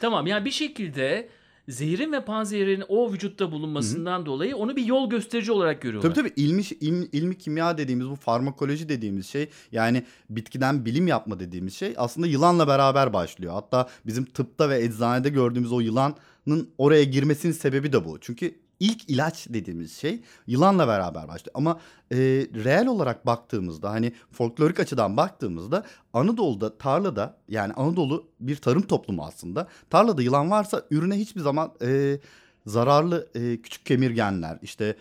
[0.00, 1.28] Tamam yani bir şekilde
[1.68, 6.14] zehirin ve panzehirin o vücutta bulunmasından dolayı onu bir yol gösterici olarak görüyorlar.
[6.14, 11.40] Tabii tabii ilmi, ilmi, ilmi kimya dediğimiz bu farmakoloji dediğimiz şey yani bitkiden bilim yapma
[11.40, 13.52] dediğimiz şey aslında yılanla beraber başlıyor.
[13.52, 18.18] Hatta bizim tıpta ve eczanede gördüğümüz o yılanın oraya girmesinin sebebi de bu.
[18.20, 21.54] Çünkü ilk ilaç dediğimiz şey yılanla beraber başlıyor.
[21.54, 22.16] Ama e,
[22.64, 29.68] reel olarak baktığımızda hani folklorik açıdan baktığımızda Anadolu'da tarlada yani Anadolu bir tarım toplumu aslında.
[29.90, 32.18] Tarlada yılan varsa ürüne hiçbir zaman e,
[32.66, 34.96] zararlı e, küçük kemirgenler işte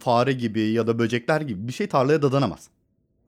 [0.00, 2.68] fare gibi ya da böcekler gibi bir şey tarlaya dadanamaz.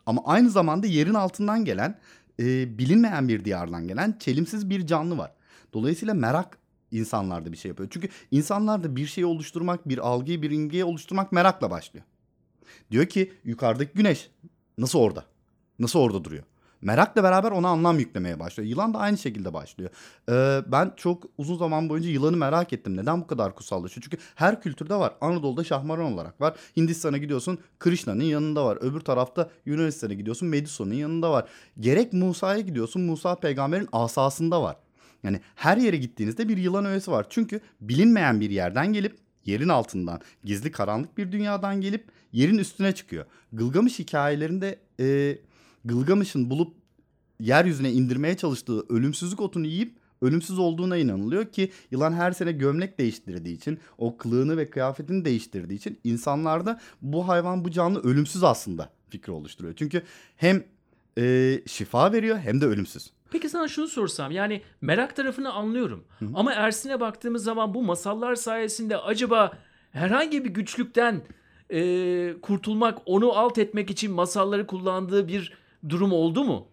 [0.07, 1.99] Ama aynı zamanda yerin altından gelen
[2.41, 5.33] e, bilinmeyen bir diyardan gelen çelimsiz bir canlı var.
[5.73, 6.59] Dolayısıyla merak
[6.93, 7.89] insanlarda bir şey yapıyor.
[7.93, 12.05] Çünkü insanlarda bir şeyi oluşturmak, bir algıyı, bir imgeyi oluşturmak merakla başlıyor.
[12.91, 14.31] Diyor ki yukarıdaki güneş
[14.79, 15.25] nasıl orada?
[15.79, 16.45] Nasıl orada duruyor?
[16.83, 18.69] Merakla beraber ona anlam yüklemeye başlıyor.
[18.69, 19.91] Yılan da aynı şekilde başlıyor.
[20.29, 22.97] Ee, ben çok uzun zaman boyunca yılanı merak ettim.
[22.97, 24.03] Neden bu kadar kutsallaşıyor?
[24.03, 25.15] Çünkü her kültürde var.
[25.21, 26.57] Anadolu'da şahmaran olarak var.
[26.77, 28.79] Hindistan'a gidiyorsun Krishna'nın yanında var.
[28.81, 31.49] Öbür tarafta Yunanistan'a gidiyorsun Medusa'nın yanında var.
[31.81, 34.77] Gerek Musa'ya gidiyorsun Musa peygamberin asasında var.
[35.23, 37.27] Yani her yere gittiğinizde bir yılan öğesi var.
[37.31, 43.25] Çünkü bilinmeyen bir yerden gelip yerin altından gizli karanlık bir dünyadan gelip yerin üstüne çıkıyor.
[43.53, 45.39] Gılgamış hikayelerinde e,
[45.85, 46.75] Gılgamış'ın bulup
[47.41, 53.57] yeryüzüne indirmeye çalıştığı ölümsüzlük otunu yiyip ölümsüz olduğuna inanılıyor ki yılan her sene gömlek değiştirdiği
[53.57, 59.33] için o kılığını ve kıyafetini değiştirdiği için insanlarda bu hayvan bu canlı ölümsüz aslında fikri
[59.33, 59.75] oluşturuyor.
[59.77, 60.03] Çünkü
[60.37, 60.65] hem
[61.19, 63.11] e, şifa veriyor hem de ölümsüz.
[63.31, 66.05] Peki sana şunu sorsam yani merak tarafını anlıyorum.
[66.35, 69.53] Ama Ersin'e baktığımız zaman bu masallar sayesinde acaba
[69.93, 71.23] herhangi bir güçlükten
[71.71, 75.53] e, kurtulmak, onu alt etmek için masalları kullandığı bir
[75.89, 76.69] durum oldu mu?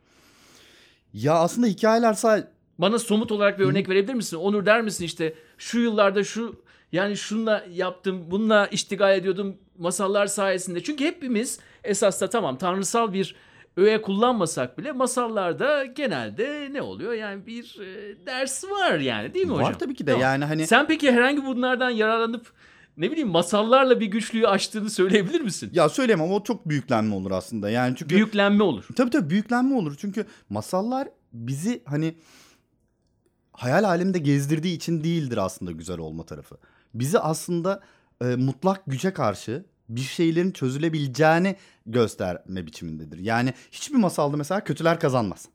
[1.13, 2.47] Ya aslında hikayeler sadece
[2.79, 4.37] Bana somut olarak bir örnek verebilir misin?
[4.37, 10.83] Onur der misin işte şu yıllarda şu yani şunla yaptım, bununla iştigal ediyordum masallar sayesinde.
[10.83, 13.35] Çünkü hepimiz esas da tamam tanrısal bir
[13.77, 17.13] öğe kullanmasak bile masallarda genelde ne oluyor?
[17.13, 19.77] Yani bir e, ders var yani değil mi Var hocam?
[19.77, 20.11] tabii ki de.
[20.11, 22.53] Yani hani- Sen peki herhangi bunlardan yararlanıp
[22.97, 25.69] ne bileyim masallarla bir güçlüğü aştığını söyleyebilir misin?
[25.73, 27.69] ya söyleyemem o çok büyüklenme olur aslında.
[27.69, 28.85] Yani çünkü Büyüklenme olur.
[28.95, 29.95] Tabii tabii büyüklenme olur.
[29.99, 32.15] Çünkü masallar bizi hani
[33.53, 36.57] hayal aleminde gezdirdiği için değildir aslında güzel olma tarafı.
[36.93, 37.81] Bizi aslında
[38.21, 43.17] e, mutlak güce karşı bir şeylerin çözülebileceğini gösterme biçimindedir.
[43.17, 45.47] Yani hiçbir masalda mesela kötüler kazanmaz.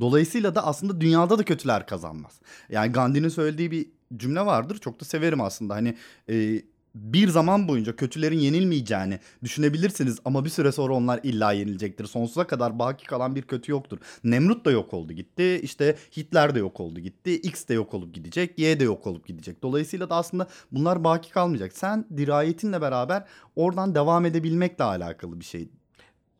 [0.00, 2.40] Dolayısıyla da aslında dünyada da kötüler kazanmaz.
[2.68, 4.78] Yani Gandhi'nin söylediği bir cümle vardır.
[4.78, 5.74] Çok da severim aslında.
[5.74, 5.96] Hani
[6.30, 6.62] e,
[7.02, 12.06] bir zaman boyunca kötülerin yenilmeyeceğini düşünebilirsiniz ama bir süre sonra onlar illa yenilecektir.
[12.06, 13.98] Sonsuza kadar baki kalan bir kötü yoktur.
[14.24, 15.60] Nemrut da yok oldu gitti.
[15.62, 17.34] İşte Hitler de yok oldu gitti.
[17.34, 18.58] X de yok olup gidecek.
[18.58, 19.62] Y de yok olup gidecek.
[19.62, 21.72] Dolayısıyla da aslında bunlar baki kalmayacak.
[21.72, 23.24] Sen dirayetinle beraber
[23.56, 25.68] oradan devam edebilmekle alakalı bir şey.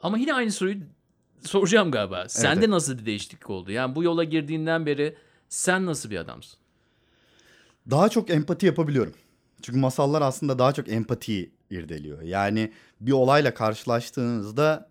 [0.02, 0.76] Ama yine aynı soruyu
[1.42, 2.28] soracağım galiba.
[2.28, 2.68] Sende evet.
[2.68, 3.72] nasıl bir değişiklik oldu?
[3.72, 5.16] Yani bu yola girdiğinden beri
[5.48, 6.58] sen nasıl bir adamsın?
[7.90, 9.14] Daha çok empati yapabiliyorum.
[9.62, 12.22] Çünkü masallar aslında daha çok empatiyi irdeliyor.
[12.22, 14.88] Yani bir olayla karşılaştığınızda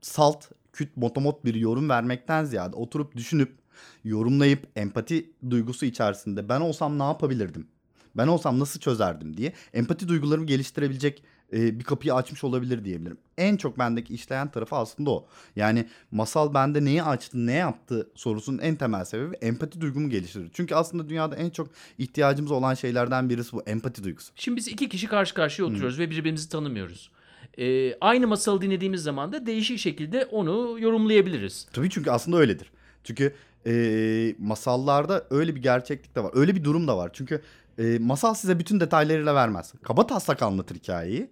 [0.00, 3.58] salt, küt, motomot bir yorum vermekten ziyade oturup düşünüp,
[4.04, 7.68] yorumlayıp empati duygusu içerisinde ben olsam ne yapabilirdim?
[8.16, 11.22] Ben olsam nasıl çözerdim diye empati duygularımı geliştirebilecek
[11.54, 13.18] e, bir kapıyı açmış olabilir diyebilirim.
[13.38, 15.26] En çok bendeki işleyen tarafı aslında o.
[15.56, 20.50] Yani masal bende neyi açtı, ne yaptı sorusunun en temel sebebi empati duygumu geliştirir.
[20.52, 24.32] Çünkü aslında dünyada en çok ihtiyacımız olan şeylerden birisi bu empati duygusu.
[24.36, 27.10] Şimdi biz iki kişi karşı karşıya oturuyoruz ve birbirimizi tanımıyoruz.
[27.58, 31.66] Ee, aynı masalı dinlediğimiz zaman da değişik şekilde onu yorumlayabiliriz.
[31.72, 32.70] Tabii çünkü aslında öyledir.
[33.04, 33.34] Çünkü
[33.66, 36.30] e, masallarda öyle bir gerçeklik de var.
[36.34, 37.10] Öyle bir durum da var.
[37.12, 37.42] Çünkü
[37.78, 39.72] e, masal size bütün detaylarıyla vermez.
[39.82, 41.30] Kaba taslak anlatır hikayeyi.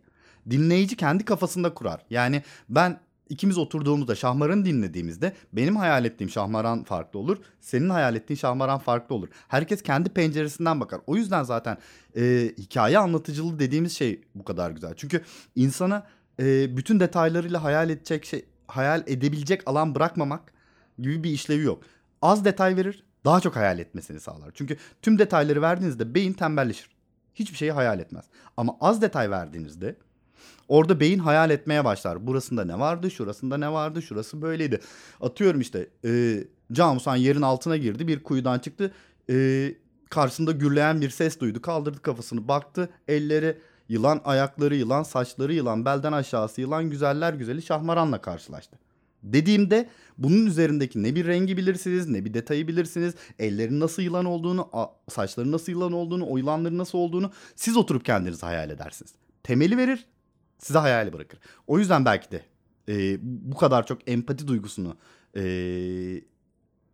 [0.51, 2.01] Dinleyici kendi kafasında kurar.
[2.11, 7.39] Yani ben ikimiz oturduğumuzda Şahmaran'ı dinlediğimizde benim hayal ettiğim Şahmaran farklı olur.
[7.61, 9.29] Senin hayal ettiğin Şahmaran farklı olur.
[9.49, 11.01] Herkes kendi penceresinden bakar.
[11.07, 11.79] O yüzden zaten
[12.17, 14.95] e, hikaye anlatıcılığı dediğimiz şey bu kadar güzel.
[14.97, 15.23] Çünkü
[15.57, 16.07] insana
[16.41, 20.53] e, bütün detaylarıyla hayal edecek şey, hayal edebilecek alan bırakmamak
[20.99, 21.83] gibi bir işlevi yok.
[22.23, 24.51] Az detay verir, daha çok hayal etmesini sağlar.
[24.55, 26.91] Çünkü tüm detayları verdiğinizde beyin tembelleşir.
[27.35, 28.25] Hiçbir şeyi hayal etmez.
[28.57, 29.97] Ama az detay verdiğinizde
[30.73, 32.27] orada beyin hayal etmeye başlar.
[32.27, 34.81] Burasında ne vardı, şurasında ne vardı, şurası böyleydi.
[35.21, 38.93] Atıyorum işte e, Camusan yerin altına girdi, bir kuyudan çıktı.
[39.31, 39.69] E,
[40.11, 41.63] karşısında gürleyen bir ses duydu.
[41.63, 42.89] Kaldırdı kafasını, baktı.
[43.09, 43.59] Elleri
[43.89, 48.79] yılan, ayakları yılan, saçları yılan, belden aşağısı yılan, güzeller güzeli Şahmaran'la karşılaştı.
[49.23, 53.15] Dediğimde bunun üzerindeki ne bir rengi bilirsiniz ne bir detayı bilirsiniz.
[53.39, 54.71] Ellerin nasıl yılan olduğunu,
[55.09, 59.13] saçların nasıl yılan olduğunu, o yılanların nasıl olduğunu siz oturup kendiniz hayal edersiniz.
[59.43, 60.07] Temeli verir,
[60.63, 61.41] size hayali bırakır.
[61.67, 62.45] O yüzden belki de
[62.89, 64.97] e, bu kadar çok empati duygusunu
[65.37, 65.43] e,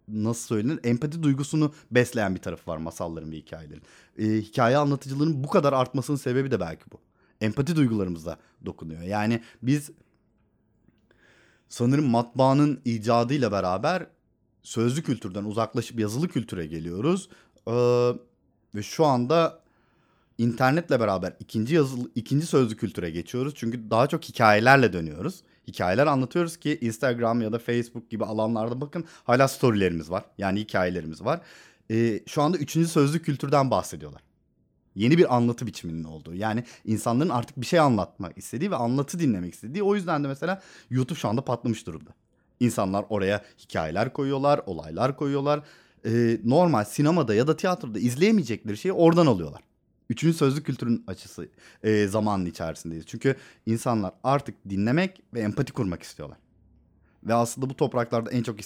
[0.09, 0.81] nasıl söylenir?
[0.85, 3.83] Empati duygusunu besleyen bir tarafı var masalların ve hikayelerin.
[4.19, 7.01] E, hikaye anlatıcılığının bu kadar artmasının sebebi de belki bu.
[7.41, 9.03] Empati duygularımıza dokunuyor.
[9.03, 9.91] Yani biz
[11.69, 14.07] sanırım matbaanın icadıyla beraber
[14.63, 17.29] sözlü kültürden uzaklaşıp yazılı kültüre geliyoruz.
[17.67, 18.13] Ee,
[18.75, 19.63] ve şu anda
[20.39, 23.55] internetle beraber ikinci yazılı ikinci sözlü kültüre geçiyoruz.
[23.57, 25.43] Çünkü daha çok hikayelerle dönüyoruz.
[25.67, 30.25] Hikayeler anlatıyoruz ki Instagram ya da Facebook gibi alanlarda bakın hala storylerimiz var.
[30.39, 31.41] Yani hikayelerimiz var.
[31.91, 34.23] Ee, şu anda üçüncü sözlü kültürden bahsediyorlar
[34.99, 36.35] yeni bir anlatı biçiminin olduğu.
[36.35, 39.83] Yani insanların artık bir şey anlatmak istediği ve anlatı dinlemek istediği.
[39.83, 42.11] O yüzden de mesela YouTube şu anda patlamış durumda.
[42.61, 45.61] İnsanlar oraya hikayeler koyuyorlar, olaylar koyuyorlar.
[46.07, 49.68] Ee, normal sinemada ya da tiyatroda izleyemeyecekleri şeyi oradan alıyorlar.
[50.11, 51.49] Üçüncü sözlü kültürün açısı
[51.83, 53.07] e, zamanın içerisindeyiz.
[53.07, 56.39] Çünkü insanlar artık dinlemek ve empati kurmak istiyorlar.
[57.25, 58.57] Ve aslında bu topraklarda en çok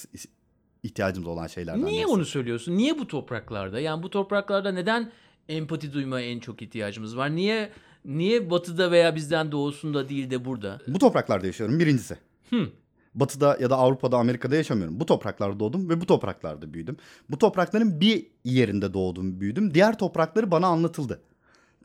[0.83, 2.14] ihtiyacımız olan şeylerden Niye birisi.
[2.14, 2.76] onu söylüyorsun?
[2.76, 3.81] Niye bu topraklarda?
[3.81, 5.12] Yani bu topraklarda neden
[5.48, 7.37] empati duymaya en çok ihtiyacımız var.
[7.37, 7.72] Niye
[8.05, 10.81] niye batıda veya bizden doğusunda değil de burada?
[10.88, 12.18] Bu topraklarda yaşıyorum birincisi.
[12.48, 12.66] Hmm.
[13.14, 15.00] Batı'da ya da Avrupa'da, Amerika'da yaşamıyorum.
[15.00, 16.96] Bu topraklarda doğdum ve bu topraklarda büyüdüm.
[17.31, 19.74] Bu toprakların bir yerinde doğdum, büyüdüm.
[19.74, 21.20] Diğer toprakları bana anlatıldı.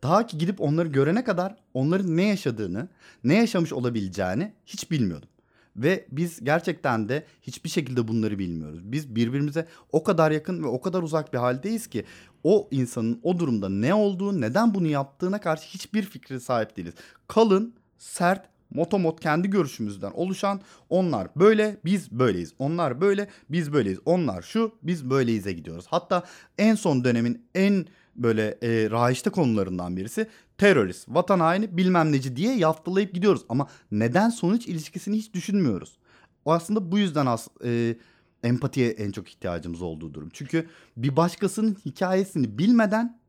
[0.04, 2.88] Daha ki gidip onları görene kadar onların ne yaşadığını,
[3.24, 5.30] ne yaşamış olabileceğini hiç bilmiyordum.
[5.76, 8.80] Ve biz gerçekten de hiçbir şekilde bunları bilmiyoruz.
[8.84, 12.06] Biz birbirimize o kadar yakın ve o kadar uzak bir haldeyiz ki
[12.44, 16.94] o insanın o durumda ne olduğu, neden bunu yaptığına karşı hiçbir fikri sahip değiliz.
[17.28, 22.54] Kalın, sert, motomot kendi görüşümüzden oluşan onlar böyle biz böyleyiz.
[22.60, 24.00] Onlar böyle biz böyleyiz.
[24.06, 25.86] Onlar şu biz böyleyiz'e gidiyoruz.
[25.90, 26.24] Hatta
[26.58, 27.86] en son dönemin en
[28.18, 30.28] böyle e, rahişte konularından birisi
[30.58, 33.42] terörist, vatan haini bilmem neci diye yaftalayıp gidiyoruz.
[33.50, 35.98] Ama neden sonuç ilişkisini hiç düşünmüyoruz.
[36.46, 37.96] O aslında bu yüzden as e,
[38.44, 40.30] empatiye en çok ihtiyacımız olduğu durum.
[40.34, 43.20] Çünkü bir başkasının hikayesini bilmeden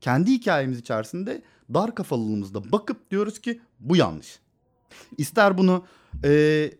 [0.00, 1.42] kendi hikayemiz içerisinde
[1.74, 4.38] dar kafalılığımızda bakıp diyoruz ki bu yanlış.
[5.18, 5.84] İster bunu
[6.24, 6.70] e,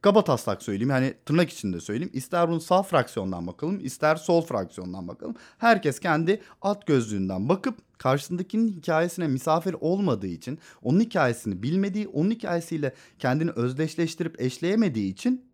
[0.00, 2.10] kaba taslak söyleyeyim yani tırnak içinde söyleyeyim.
[2.12, 5.34] İster bunu sağ fraksiyondan bakalım ister sol fraksiyondan bakalım.
[5.58, 12.94] Herkes kendi at gözlüğünden bakıp karşısındakinin hikayesine misafir olmadığı için onun hikayesini bilmediği onun hikayesiyle
[13.18, 15.50] kendini özdeşleştirip eşleyemediği için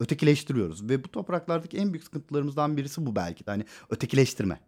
[0.00, 0.88] ötekileştiriyoruz.
[0.88, 4.60] Ve bu topraklardaki en büyük sıkıntılarımızdan birisi bu belki de hani ötekileştirme.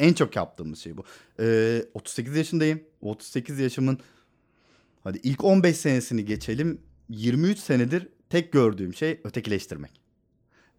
[0.00, 1.04] En çok yaptığımız şey bu.
[1.40, 2.80] Ee, 38 yaşındayım.
[3.00, 3.98] 38 yaşımın
[5.04, 6.80] hadi ilk 15 senesini geçelim.
[7.08, 10.08] 23 senedir tek gördüğüm şey ötekileştirmek.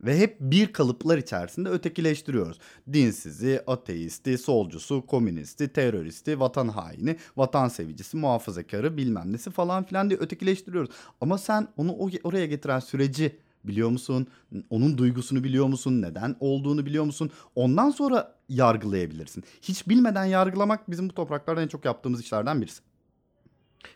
[0.02, 2.60] Ve hep bir kalıplar içerisinde ötekileştiriyoruz.
[2.94, 10.20] Dinsizi, ateisti, solcusu, komünisti, teröristi, vatan haini, vatan sevicisi, muhafazakarı bilmem nesi falan filan diye
[10.20, 10.90] ötekileştiriyoruz.
[11.22, 14.28] Ama sen onu oraya getiren süreci biliyor musun?
[14.70, 16.02] Onun duygusunu biliyor musun?
[16.02, 17.32] Neden olduğunu biliyor musun?
[17.56, 19.44] Ondan sonra yargılayabilirsin.
[19.62, 22.82] Hiç bilmeden yargılamak bizim bu topraklarda en çok yaptığımız işlerden birisi.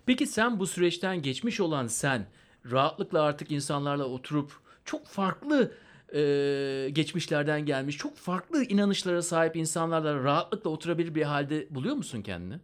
[0.05, 2.27] Peki sen bu süreçten geçmiş olan sen
[2.71, 4.51] rahatlıkla artık insanlarla oturup
[4.85, 5.71] çok farklı
[6.13, 12.59] e, geçmişlerden gelmiş, çok farklı inanışlara sahip insanlarla rahatlıkla oturabilir bir halde buluyor musun kendini?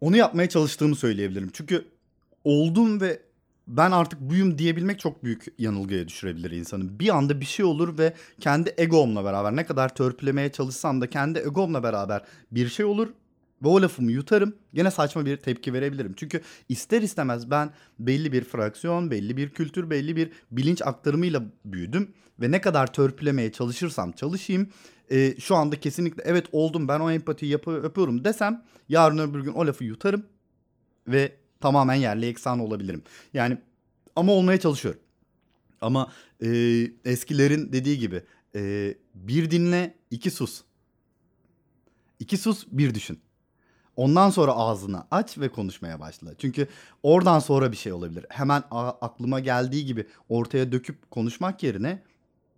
[0.00, 1.50] Onu yapmaya çalıştığımı söyleyebilirim.
[1.52, 1.84] Çünkü
[2.44, 3.22] oldum ve
[3.68, 6.98] ben artık buyum diyebilmek çok büyük yanılgıya düşürebilir insanı.
[6.98, 11.38] Bir anda bir şey olur ve kendi egomla beraber ne kadar törpülemeye çalışsam da kendi
[11.38, 13.08] egomla beraber bir şey olur
[13.64, 14.54] ve o lafımı yutarım.
[14.74, 16.14] Gene saçma bir tepki verebilirim.
[16.16, 22.14] Çünkü ister istemez ben belli bir fraksiyon, belli bir kültür, belli bir bilinç aktarımıyla büyüdüm.
[22.40, 24.68] Ve ne kadar törpülemeye çalışırsam çalışayım
[25.10, 29.52] e, şu anda kesinlikle evet oldum ben o empatiyi yapı, yapıyorum desem yarın öbür gün
[29.52, 30.26] o lafı yutarım
[31.08, 33.02] ve tamamen yerli eksan olabilirim.
[33.34, 33.58] Yani
[34.16, 35.00] Ama olmaya çalışıyorum.
[35.80, 36.48] Ama e,
[37.04, 38.22] eskilerin dediği gibi
[38.54, 40.62] e, bir dinle iki sus.
[42.18, 43.20] İki sus bir düşün.
[43.96, 46.34] Ondan sonra ağzını aç ve konuşmaya başla.
[46.38, 46.68] Çünkü
[47.02, 48.26] oradan sonra bir şey olabilir.
[48.28, 48.62] Hemen
[49.00, 52.02] aklıma geldiği gibi ortaya döküp konuşmak yerine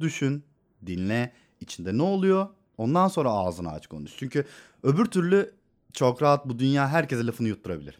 [0.00, 0.44] düşün,
[0.86, 2.48] dinle, içinde ne oluyor?
[2.78, 4.12] Ondan sonra ağzını aç konuş.
[4.16, 4.46] Çünkü
[4.82, 5.54] öbür türlü
[5.92, 7.98] çok rahat bu dünya herkese lafını yutturabilir.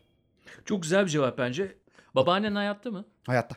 [0.64, 1.76] Çok güzel bir cevap bence.
[2.14, 3.04] Babaannen hayatta mı?
[3.26, 3.56] Hayatta.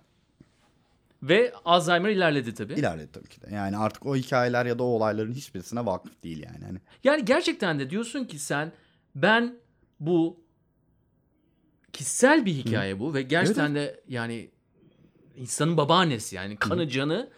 [1.24, 2.74] Ve Alzheimer ilerledi tabii.
[2.74, 3.56] İlerledi tabii ki de.
[3.56, 6.66] Yani artık o hikayeler ya da o olayların hiçbirisine vakıf değil yani.
[6.66, 8.72] Hani Yani gerçekten de diyorsun ki sen
[9.16, 9.56] ben
[10.00, 10.40] bu
[11.94, 14.50] kişisel bir hikaye bu ve gerçekten de yani
[15.36, 17.30] insanın babaannesi yani kanı canı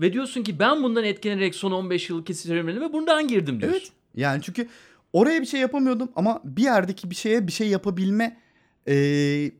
[0.00, 3.78] ve diyorsun ki ben bundan etkilenerek son 15 yıl kesilmedim ve bundan girdim diyorsun.
[3.80, 3.92] Evet.
[4.16, 4.68] Yani çünkü
[5.12, 8.40] oraya bir şey yapamıyordum ama bir yerdeki bir şeye bir şey yapabilme
[8.86, 9.52] eee,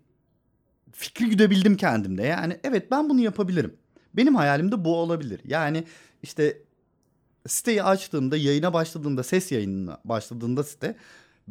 [0.92, 2.22] fikri güdebildim kendimde.
[2.22, 3.76] Yani evet ben bunu yapabilirim.
[4.14, 5.40] Benim hayalim de bu olabilir.
[5.44, 5.84] Yani
[6.22, 6.58] işte
[7.46, 10.96] siteyi açtığımda, yayına başladığımda, ses yayınına başladığında site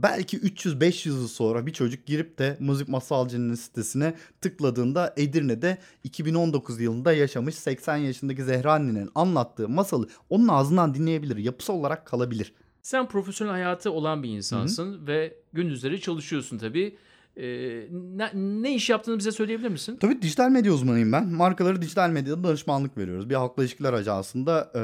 [0.03, 7.13] belki 300-500 yıl sonra bir çocuk girip de Müzik Masalcı'nın sitesine tıkladığında Edirne'de 2019 yılında
[7.13, 11.37] yaşamış 80 yaşındaki Zehra annenin anlattığı masalı onun ağzından dinleyebilir.
[11.37, 12.53] Yapısı olarak kalabilir.
[12.81, 16.97] Sen profesyonel hayatı olan bir insansın ve gündüzleri çalışıyorsun tabii.
[17.37, 19.97] Ee, ne, ne iş yaptığını bize söyleyebilir misin?
[20.01, 21.27] Tabii dijital medya uzmanıyım ben.
[21.27, 23.29] Markaları dijital medyada danışmanlık veriyoruz.
[23.29, 24.81] Bir halkla ilişkiler ajansında e,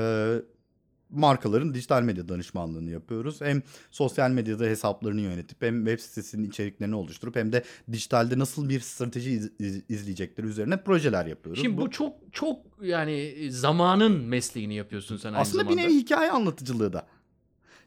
[1.16, 3.42] markaların dijital medya danışmanlığını yapıyoruz.
[3.42, 8.80] Hem sosyal medyada hesaplarını yönetip hem web sitesinin içeriklerini oluşturup hem de dijitalde nasıl bir
[8.80, 11.62] strateji iz- iz- izleyecekleri üzerine projeler yapıyoruz.
[11.62, 15.82] Şimdi bu çok çok yani zamanın mesleğini yapıyorsun sen aynı aslında zamanda.
[15.82, 17.08] bir nevi hikaye anlatıcılığı da.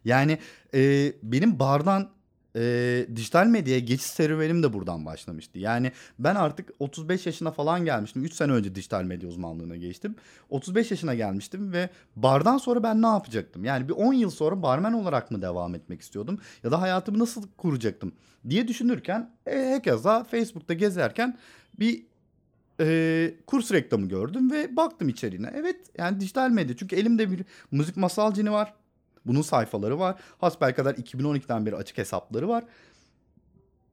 [0.04, 0.38] Yani
[0.74, 2.10] e, benim bardan
[2.58, 5.58] e, dijital medyaya geçiş serüvenim de buradan başlamıştı.
[5.58, 8.24] Yani ben artık 35 yaşına falan gelmiştim.
[8.24, 10.16] 3 sene önce dijital medya uzmanlığına geçtim.
[10.50, 13.64] 35 yaşına gelmiştim ve bardan sonra ben ne yapacaktım?
[13.64, 16.38] Yani bir 10 yıl sonra barmen olarak mı devam etmek istiyordum?
[16.64, 18.12] Ya da hayatımı nasıl kuracaktım
[18.50, 21.38] diye düşünürken e, keza Facebook'ta gezerken
[21.80, 22.06] bir
[22.80, 25.52] e, kurs reklamı gördüm ve baktım içeriğine.
[25.54, 28.74] Evet yani dijital medya çünkü elimde bir müzik masal cini var.
[29.26, 30.16] Bunun sayfaları var.
[30.38, 32.64] Hasbelkader 2012'den beri açık hesapları var.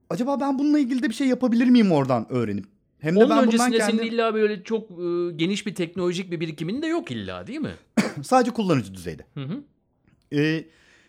[0.10, 2.66] Acaba ben bununla ilgili de bir şey yapabilir miyim oradan öğrenip?
[3.00, 6.40] Hem de Onun ben öncesinde kendim senin illa böyle çok e, geniş bir teknolojik bir
[6.40, 7.76] birikimin de yok illa değil mi?
[8.24, 9.26] sadece kullanıcı düzeyde.
[9.34, 9.64] Hı hı.
[10.34, 10.66] Ee,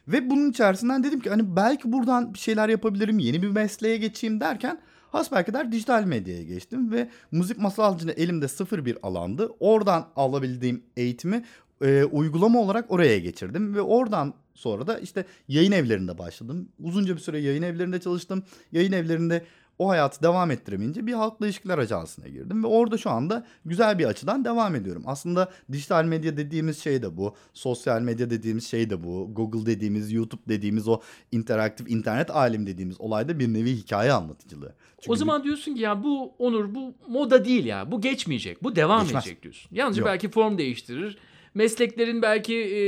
[0.08, 4.40] ve bunun içerisinden dedim ki hani belki buradan bir şeyler yapabilirim, yeni bir mesleğe geçeyim
[4.40, 4.80] derken
[5.12, 9.50] hasbelkader dijital medyaya geçtim ve müzik masalcını elimde sıfır bir alandı.
[9.60, 11.44] Oradan alabildiğim eğitimi
[11.82, 16.68] e, uygulama olarak oraya geçirdim ve oradan sonra da işte yayın evlerinde başladım.
[16.82, 18.42] Uzunca bir süre yayın evlerinde çalıştım.
[18.72, 19.44] Yayın evlerinde
[19.78, 24.04] o hayatı devam ettiremeyince bir halkla ilişkiler ajansına girdim ve orada şu anda güzel bir
[24.04, 25.02] açıdan devam ediyorum.
[25.06, 30.12] Aslında dijital medya dediğimiz şey de bu, sosyal medya dediğimiz şey de bu, Google dediğimiz,
[30.12, 31.00] YouTube dediğimiz o
[31.32, 34.74] interaktif internet alim dediğimiz olayda bir nevi hikaye anlatıcılığı.
[35.00, 37.92] Çünkü O zaman diyorsun ki ya bu Onur bu moda değil ya.
[37.92, 38.62] Bu geçmeyecek.
[38.62, 39.24] Bu devam Geçmez.
[39.24, 39.68] edecek diyorsun.
[39.76, 40.08] Yalnızca Yok.
[40.08, 41.18] belki form değiştirir.
[41.56, 42.80] Mesleklerin belki e,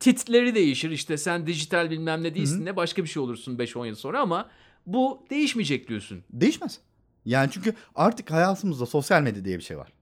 [0.00, 0.90] titleri değişir.
[0.90, 4.50] İşte sen dijital bilmem ne değilsin ne başka bir şey olursun 5-10 yıl sonra ama
[4.86, 6.24] bu değişmeyecek diyorsun.
[6.32, 6.80] Değişmez.
[7.24, 9.92] Yani çünkü artık hayatımızda sosyal medya diye bir şey var.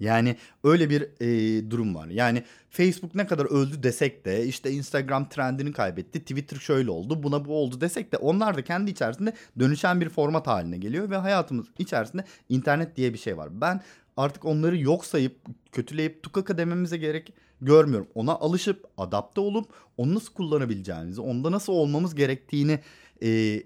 [0.00, 2.06] Yani öyle bir e, durum var.
[2.06, 6.20] Yani Facebook ne kadar öldü desek de işte Instagram trendini kaybetti.
[6.20, 10.46] Twitter şöyle oldu buna bu oldu desek de onlar da kendi içerisinde dönüşen bir format
[10.46, 11.10] haline geliyor.
[11.10, 13.60] Ve hayatımız içerisinde internet diye bir şey var.
[13.60, 13.80] Ben
[14.16, 15.36] artık onları yok sayıp
[15.72, 18.08] kötüleyip tukaka dememize gerek görmüyorum.
[18.14, 22.80] Ona alışıp adapte olup onu nasıl kullanabileceğimizi, onda nasıl olmamız gerektiğini
[23.22, 23.62] e,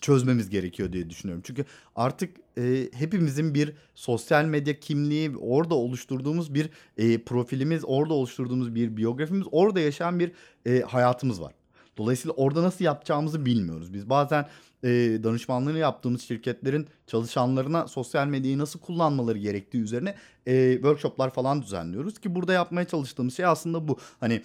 [0.00, 1.42] çözmemiz gerekiyor diye düşünüyorum.
[1.46, 1.64] Çünkü
[1.96, 8.96] artık e, hepimizin bir sosyal medya kimliği, orada oluşturduğumuz bir e, profilimiz, orada oluşturduğumuz bir
[8.96, 10.32] biyografimiz, orada yaşayan bir
[10.66, 11.52] e, hayatımız var.
[11.96, 13.94] Dolayısıyla orada nasıl yapacağımızı bilmiyoruz.
[13.94, 14.46] Biz bazen
[14.84, 14.88] e,
[15.22, 20.14] danışmanlığını yaptığımız şirketlerin çalışanlarına sosyal medyayı nasıl kullanmaları gerektiği üzerine
[20.46, 23.98] e, workshoplar falan düzenliyoruz ki burada yapmaya çalıştığımız şey aslında bu.
[24.20, 24.42] Hani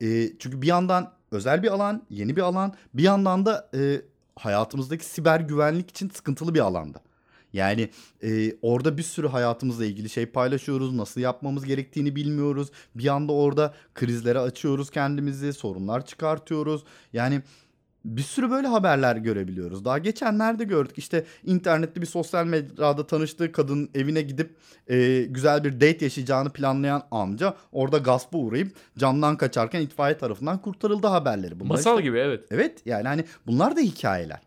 [0.00, 4.02] e, çünkü bir yandan özel bir alan, yeni bir alan, bir yandan da e,
[4.36, 7.00] hayatımızdaki siber güvenlik için sıkıntılı bir alanda.
[7.54, 7.88] Yani
[8.22, 10.94] e, orada bir sürü hayatımızla ilgili şey paylaşıyoruz.
[10.94, 12.68] Nasıl yapmamız gerektiğini bilmiyoruz.
[12.94, 16.84] Bir anda orada krizlere açıyoruz kendimizi, sorunlar çıkartıyoruz.
[17.12, 17.42] Yani
[18.04, 19.84] bir sürü böyle haberler görebiliyoruz.
[19.84, 24.56] Daha geçenlerde gördük işte internette bir sosyal medyada tanıştığı kadın evine gidip
[24.90, 31.06] e, güzel bir date yaşayacağını planlayan amca orada gaspa uğrayıp camdan kaçarken itfaiye tarafından kurtarıldı
[31.06, 31.60] haberleri.
[31.60, 32.44] Bunlar Masal işte- gibi evet.
[32.50, 34.40] Evet yani hani bunlar da hikayeler.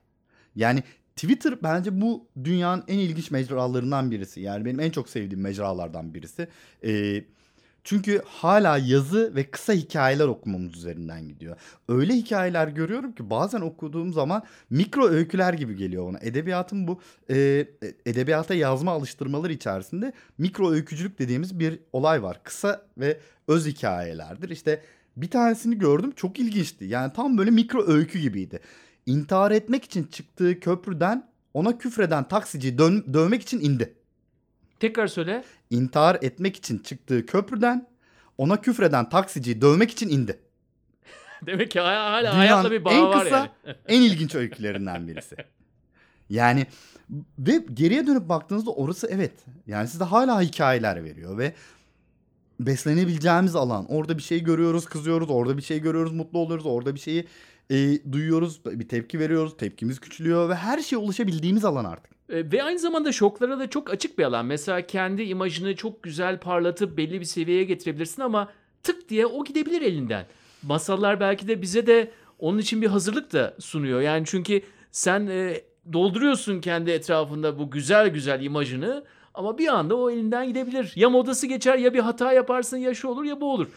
[0.55, 0.84] Yani
[1.18, 4.41] Twitter bence bu dünyanın en ilginç mecralarından birisi.
[4.41, 6.47] Yani benim en çok sevdiğim mecralardan birisi.
[6.84, 7.24] Ee,
[7.84, 11.55] çünkü hala yazı ve kısa hikayeler okumamız üzerinden gidiyor.
[11.89, 16.20] Öyle hikayeler görüyorum ki bazen okuduğum zaman mikro öyküler gibi geliyor bana.
[16.22, 17.68] Edebiyatın bu e,
[18.05, 22.39] edebiyata yazma alıştırmaları içerisinde mikro öykücülük dediğimiz bir olay var.
[22.43, 24.49] Kısa ve öz hikayelerdir.
[24.49, 24.82] İşte
[25.18, 26.86] bir tanesini gördüm çok ilginçti.
[26.86, 28.59] Yani tam böyle mikro öykü gibiydi.
[29.08, 33.93] İntihar etmek için çıktığı köprüden ona küfreden taksiciyi dön- dövmek için indi.
[34.80, 35.43] Tekrar söyle.
[35.70, 37.88] İntihar etmek için çıktığı köprüden
[38.38, 40.39] ona küfreden taksiciyi dövmek için indi.
[41.45, 43.76] Demek ki hala, hala Dünyanın hayatla bir bağ en var kısa, yani.
[43.88, 45.36] en ilginç öykülerinden birisi.
[46.30, 46.68] Yani
[47.39, 49.34] ve geriye dönüp baktığınızda orası evet.
[49.68, 51.53] Yani size hala hikayeler veriyor ve
[52.60, 53.86] beslenebileceğimiz alan.
[53.91, 55.30] Orada bir şey görüyoruz, kızıyoruz.
[55.30, 56.66] Orada bir şey görüyoruz, mutlu oluyoruz.
[56.66, 57.28] Orada bir şeyi
[57.70, 59.57] e, duyuyoruz, bir tepki veriyoruz.
[59.57, 62.18] Tepkimiz küçülüyor ve her şeye ulaşabildiğimiz alan artık.
[62.30, 64.45] Ve aynı zamanda şoklara da çok açık bir alan.
[64.45, 68.51] Mesela kendi imajını çok güzel parlatıp belli bir seviyeye getirebilirsin ama
[68.84, 70.26] tık diye o gidebilir elinden.
[70.63, 74.01] Masallar belki de bize de onun için bir hazırlık da sunuyor.
[74.01, 74.61] Yani çünkü
[74.91, 75.61] sen e,
[75.93, 79.03] dolduruyorsun kendi etrafında bu güzel güzel imajını
[79.34, 80.93] ama bir anda o elinden gidebilir.
[80.95, 83.68] Ya modası geçer ya bir hata yaparsın ya şu olur ya bu olur.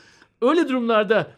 [0.43, 1.31] Öyle durumlarda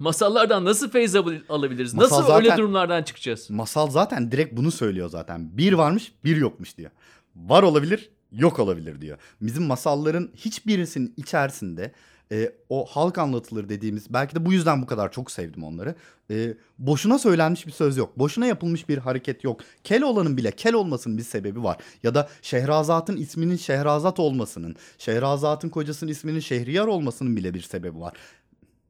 [0.00, 1.94] masallardan nasıl feyz al- alabiliriz?
[1.94, 3.50] Masal nasıl öyle zaten- durumlardan çıkacağız?
[3.50, 5.56] Masal zaten direkt bunu söylüyor zaten.
[5.58, 6.90] Bir varmış, bir yokmuş diyor.
[7.36, 9.18] Var olabilir, yok olabilir diyor.
[9.40, 11.92] Bizim masalların hiçbirisinin içerisinde
[12.32, 15.94] e, o halk anlatılır dediğimiz belki de bu yüzden bu kadar çok sevdim onları.
[16.30, 18.18] E, boşuna söylenmiş bir söz yok.
[18.18, 19.60] Boşuna yapılmış bir hareket yok.
[19.84, 21.76] Kel olanın bile kel olmasının bir sebebi var.
[22.02, 28.12] Ya da Şehrazat'ın isminin Şehrazat olmasının, Şehrazat'ın kocasının isminin Şehriyar olmasının bile bir sebebi var.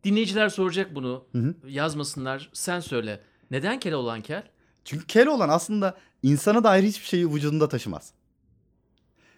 [0.04, 1.24] Dinleyiciler soracak bunu.
[1.32, 1.54] Hı hı.
[1.68, 2.50] Yazmasınlar.
[2.52, 3.20] Sen söyle.
[3.50, 4.42] Neden kele olan kel?
[4.84, 8.12] Çünkü kel olan aslında insana dair hiçbir şeyi vücudunda taşımaz.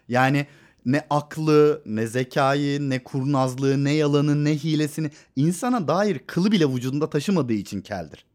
[0.07, 0.47] Yani
[0.85, 7.09] ne aklı, ne zekayı, ne kurnazlığı, ne yalanı, ne hilesini insana dair kılı bile vücudunda
[7.09, 8.25] taşımadığı için keldir.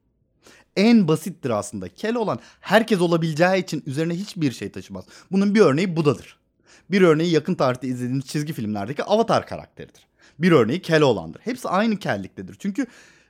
[0.76, 1.88] En basittir aslında.
[1.88, 5.04] Kel olan herkes olabileceği için üzerine hiçbir şey taşımaz.
[5.32, 6.38] Bunun bir örneği Buda'dır.
[6.90, 10.07] Bir örneği yakın tarihte izlediğiniz çizgi filmlerdeki Avatar karakteridir.
[10.38, 11.40] Bir örneği kel olandır.
[11.40, 12.56] Hepsi aynı kelliktedir.
[12.58, 12.86] Çünkü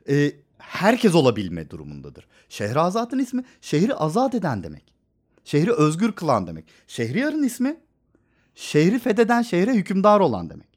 [0.09, 2.27] e, herkes olabilme durumundadır.
[2.49, 4.93] Şehrazat'ın ismi şehri azat eden demek.
[5.45, 6.65] Şehri özgür kılan demek.
[6.87, 7.77] Şehriyar'ın ismi
[8.55, 10.67] şehri fetheden şehre hükümdar olan demek.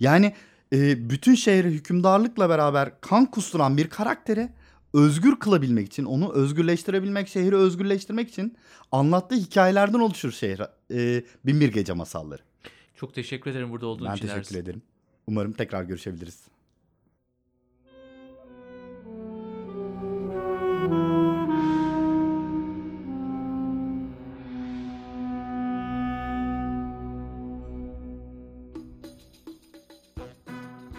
[0.00, 0.34] Yani
[0.72, 4.48] e, bütün şehre hükümdarlıkla beraber kan kusturan bir karakteri
[4.94, 8.56] özgür kılabilmek için, onu özgürleştirebilmek, şehri özgürleştirmek için
[8.92, 10.60] anlattığı hikayelerden oluşur şehir.
[10.90, 12.42] E, Binbir Gece masalları.
[12.96, 14.58] Çok teşekkür ederim burada olduğun Ben için teşekkür Ersin.
[14.58, 14.82] ederim.
[15.26, 16.52] Umarım tekrar görüşebiliriz.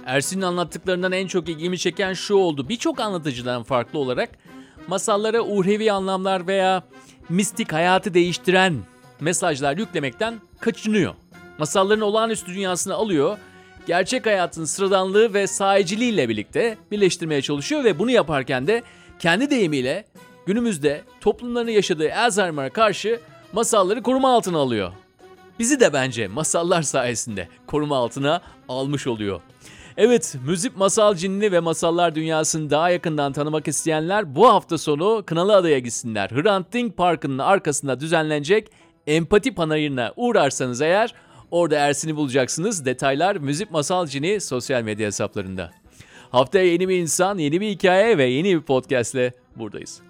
[0.06, 2.70] Ersin'in anlattıklarından en çok ilgimi çeken şu oldu.
[2.70, 4.30] Birçok anlatıcıdan farklı olarak
[4.88, 6.84] masallara uhrevi anlamlar veya
[7.30, 8.78] mistik hayatı değiştiren
[9.20, 11.14] mesajlar yüklemekten kaçınıyor.
[11.58, 13.38] Masalların olağanüstü dünyasını alıyor,
[13.88, 18.84] gerçek hayatın sıradanlığı ve sahiciliğiyle birlikte birleştirmeye çalışıyor ve bunu yaparken de
[19.20, 20.06] kendi deyimiyle
[20.46, 23.20] günümüzde toplumların yaşadığı Alzheimer'a karşı
[23.54, 24.92] masalları koruma altına alıyor.
[25.60, 29.42] Bizi de bence masallar sayesinde koruma altına almış oluyor.
[29.98, 35.80] Evet, müzik masal cinni ve masallar dünyasını daha yakından tanımak isteyenler bu hafta sonu Kınalıada'ya
[35.80, 36.30] gitsinler.
[36.30, 38.68] Hrant Dink Parkı'nın arkasında düzenlenecek
[39.08, 41.14] empati panayırına uğrarsanız eğer
[41.54, 42.86] orada Ersin'i bulacaksınız.
[42.86, 45.72] Detaylar Müzik Masal Cini sosyal medya hesaplarında.
[46.32, 50.02] Haftaya yeni bir insan, yeni bir hikaye ve yeni bir podcastle buradayız.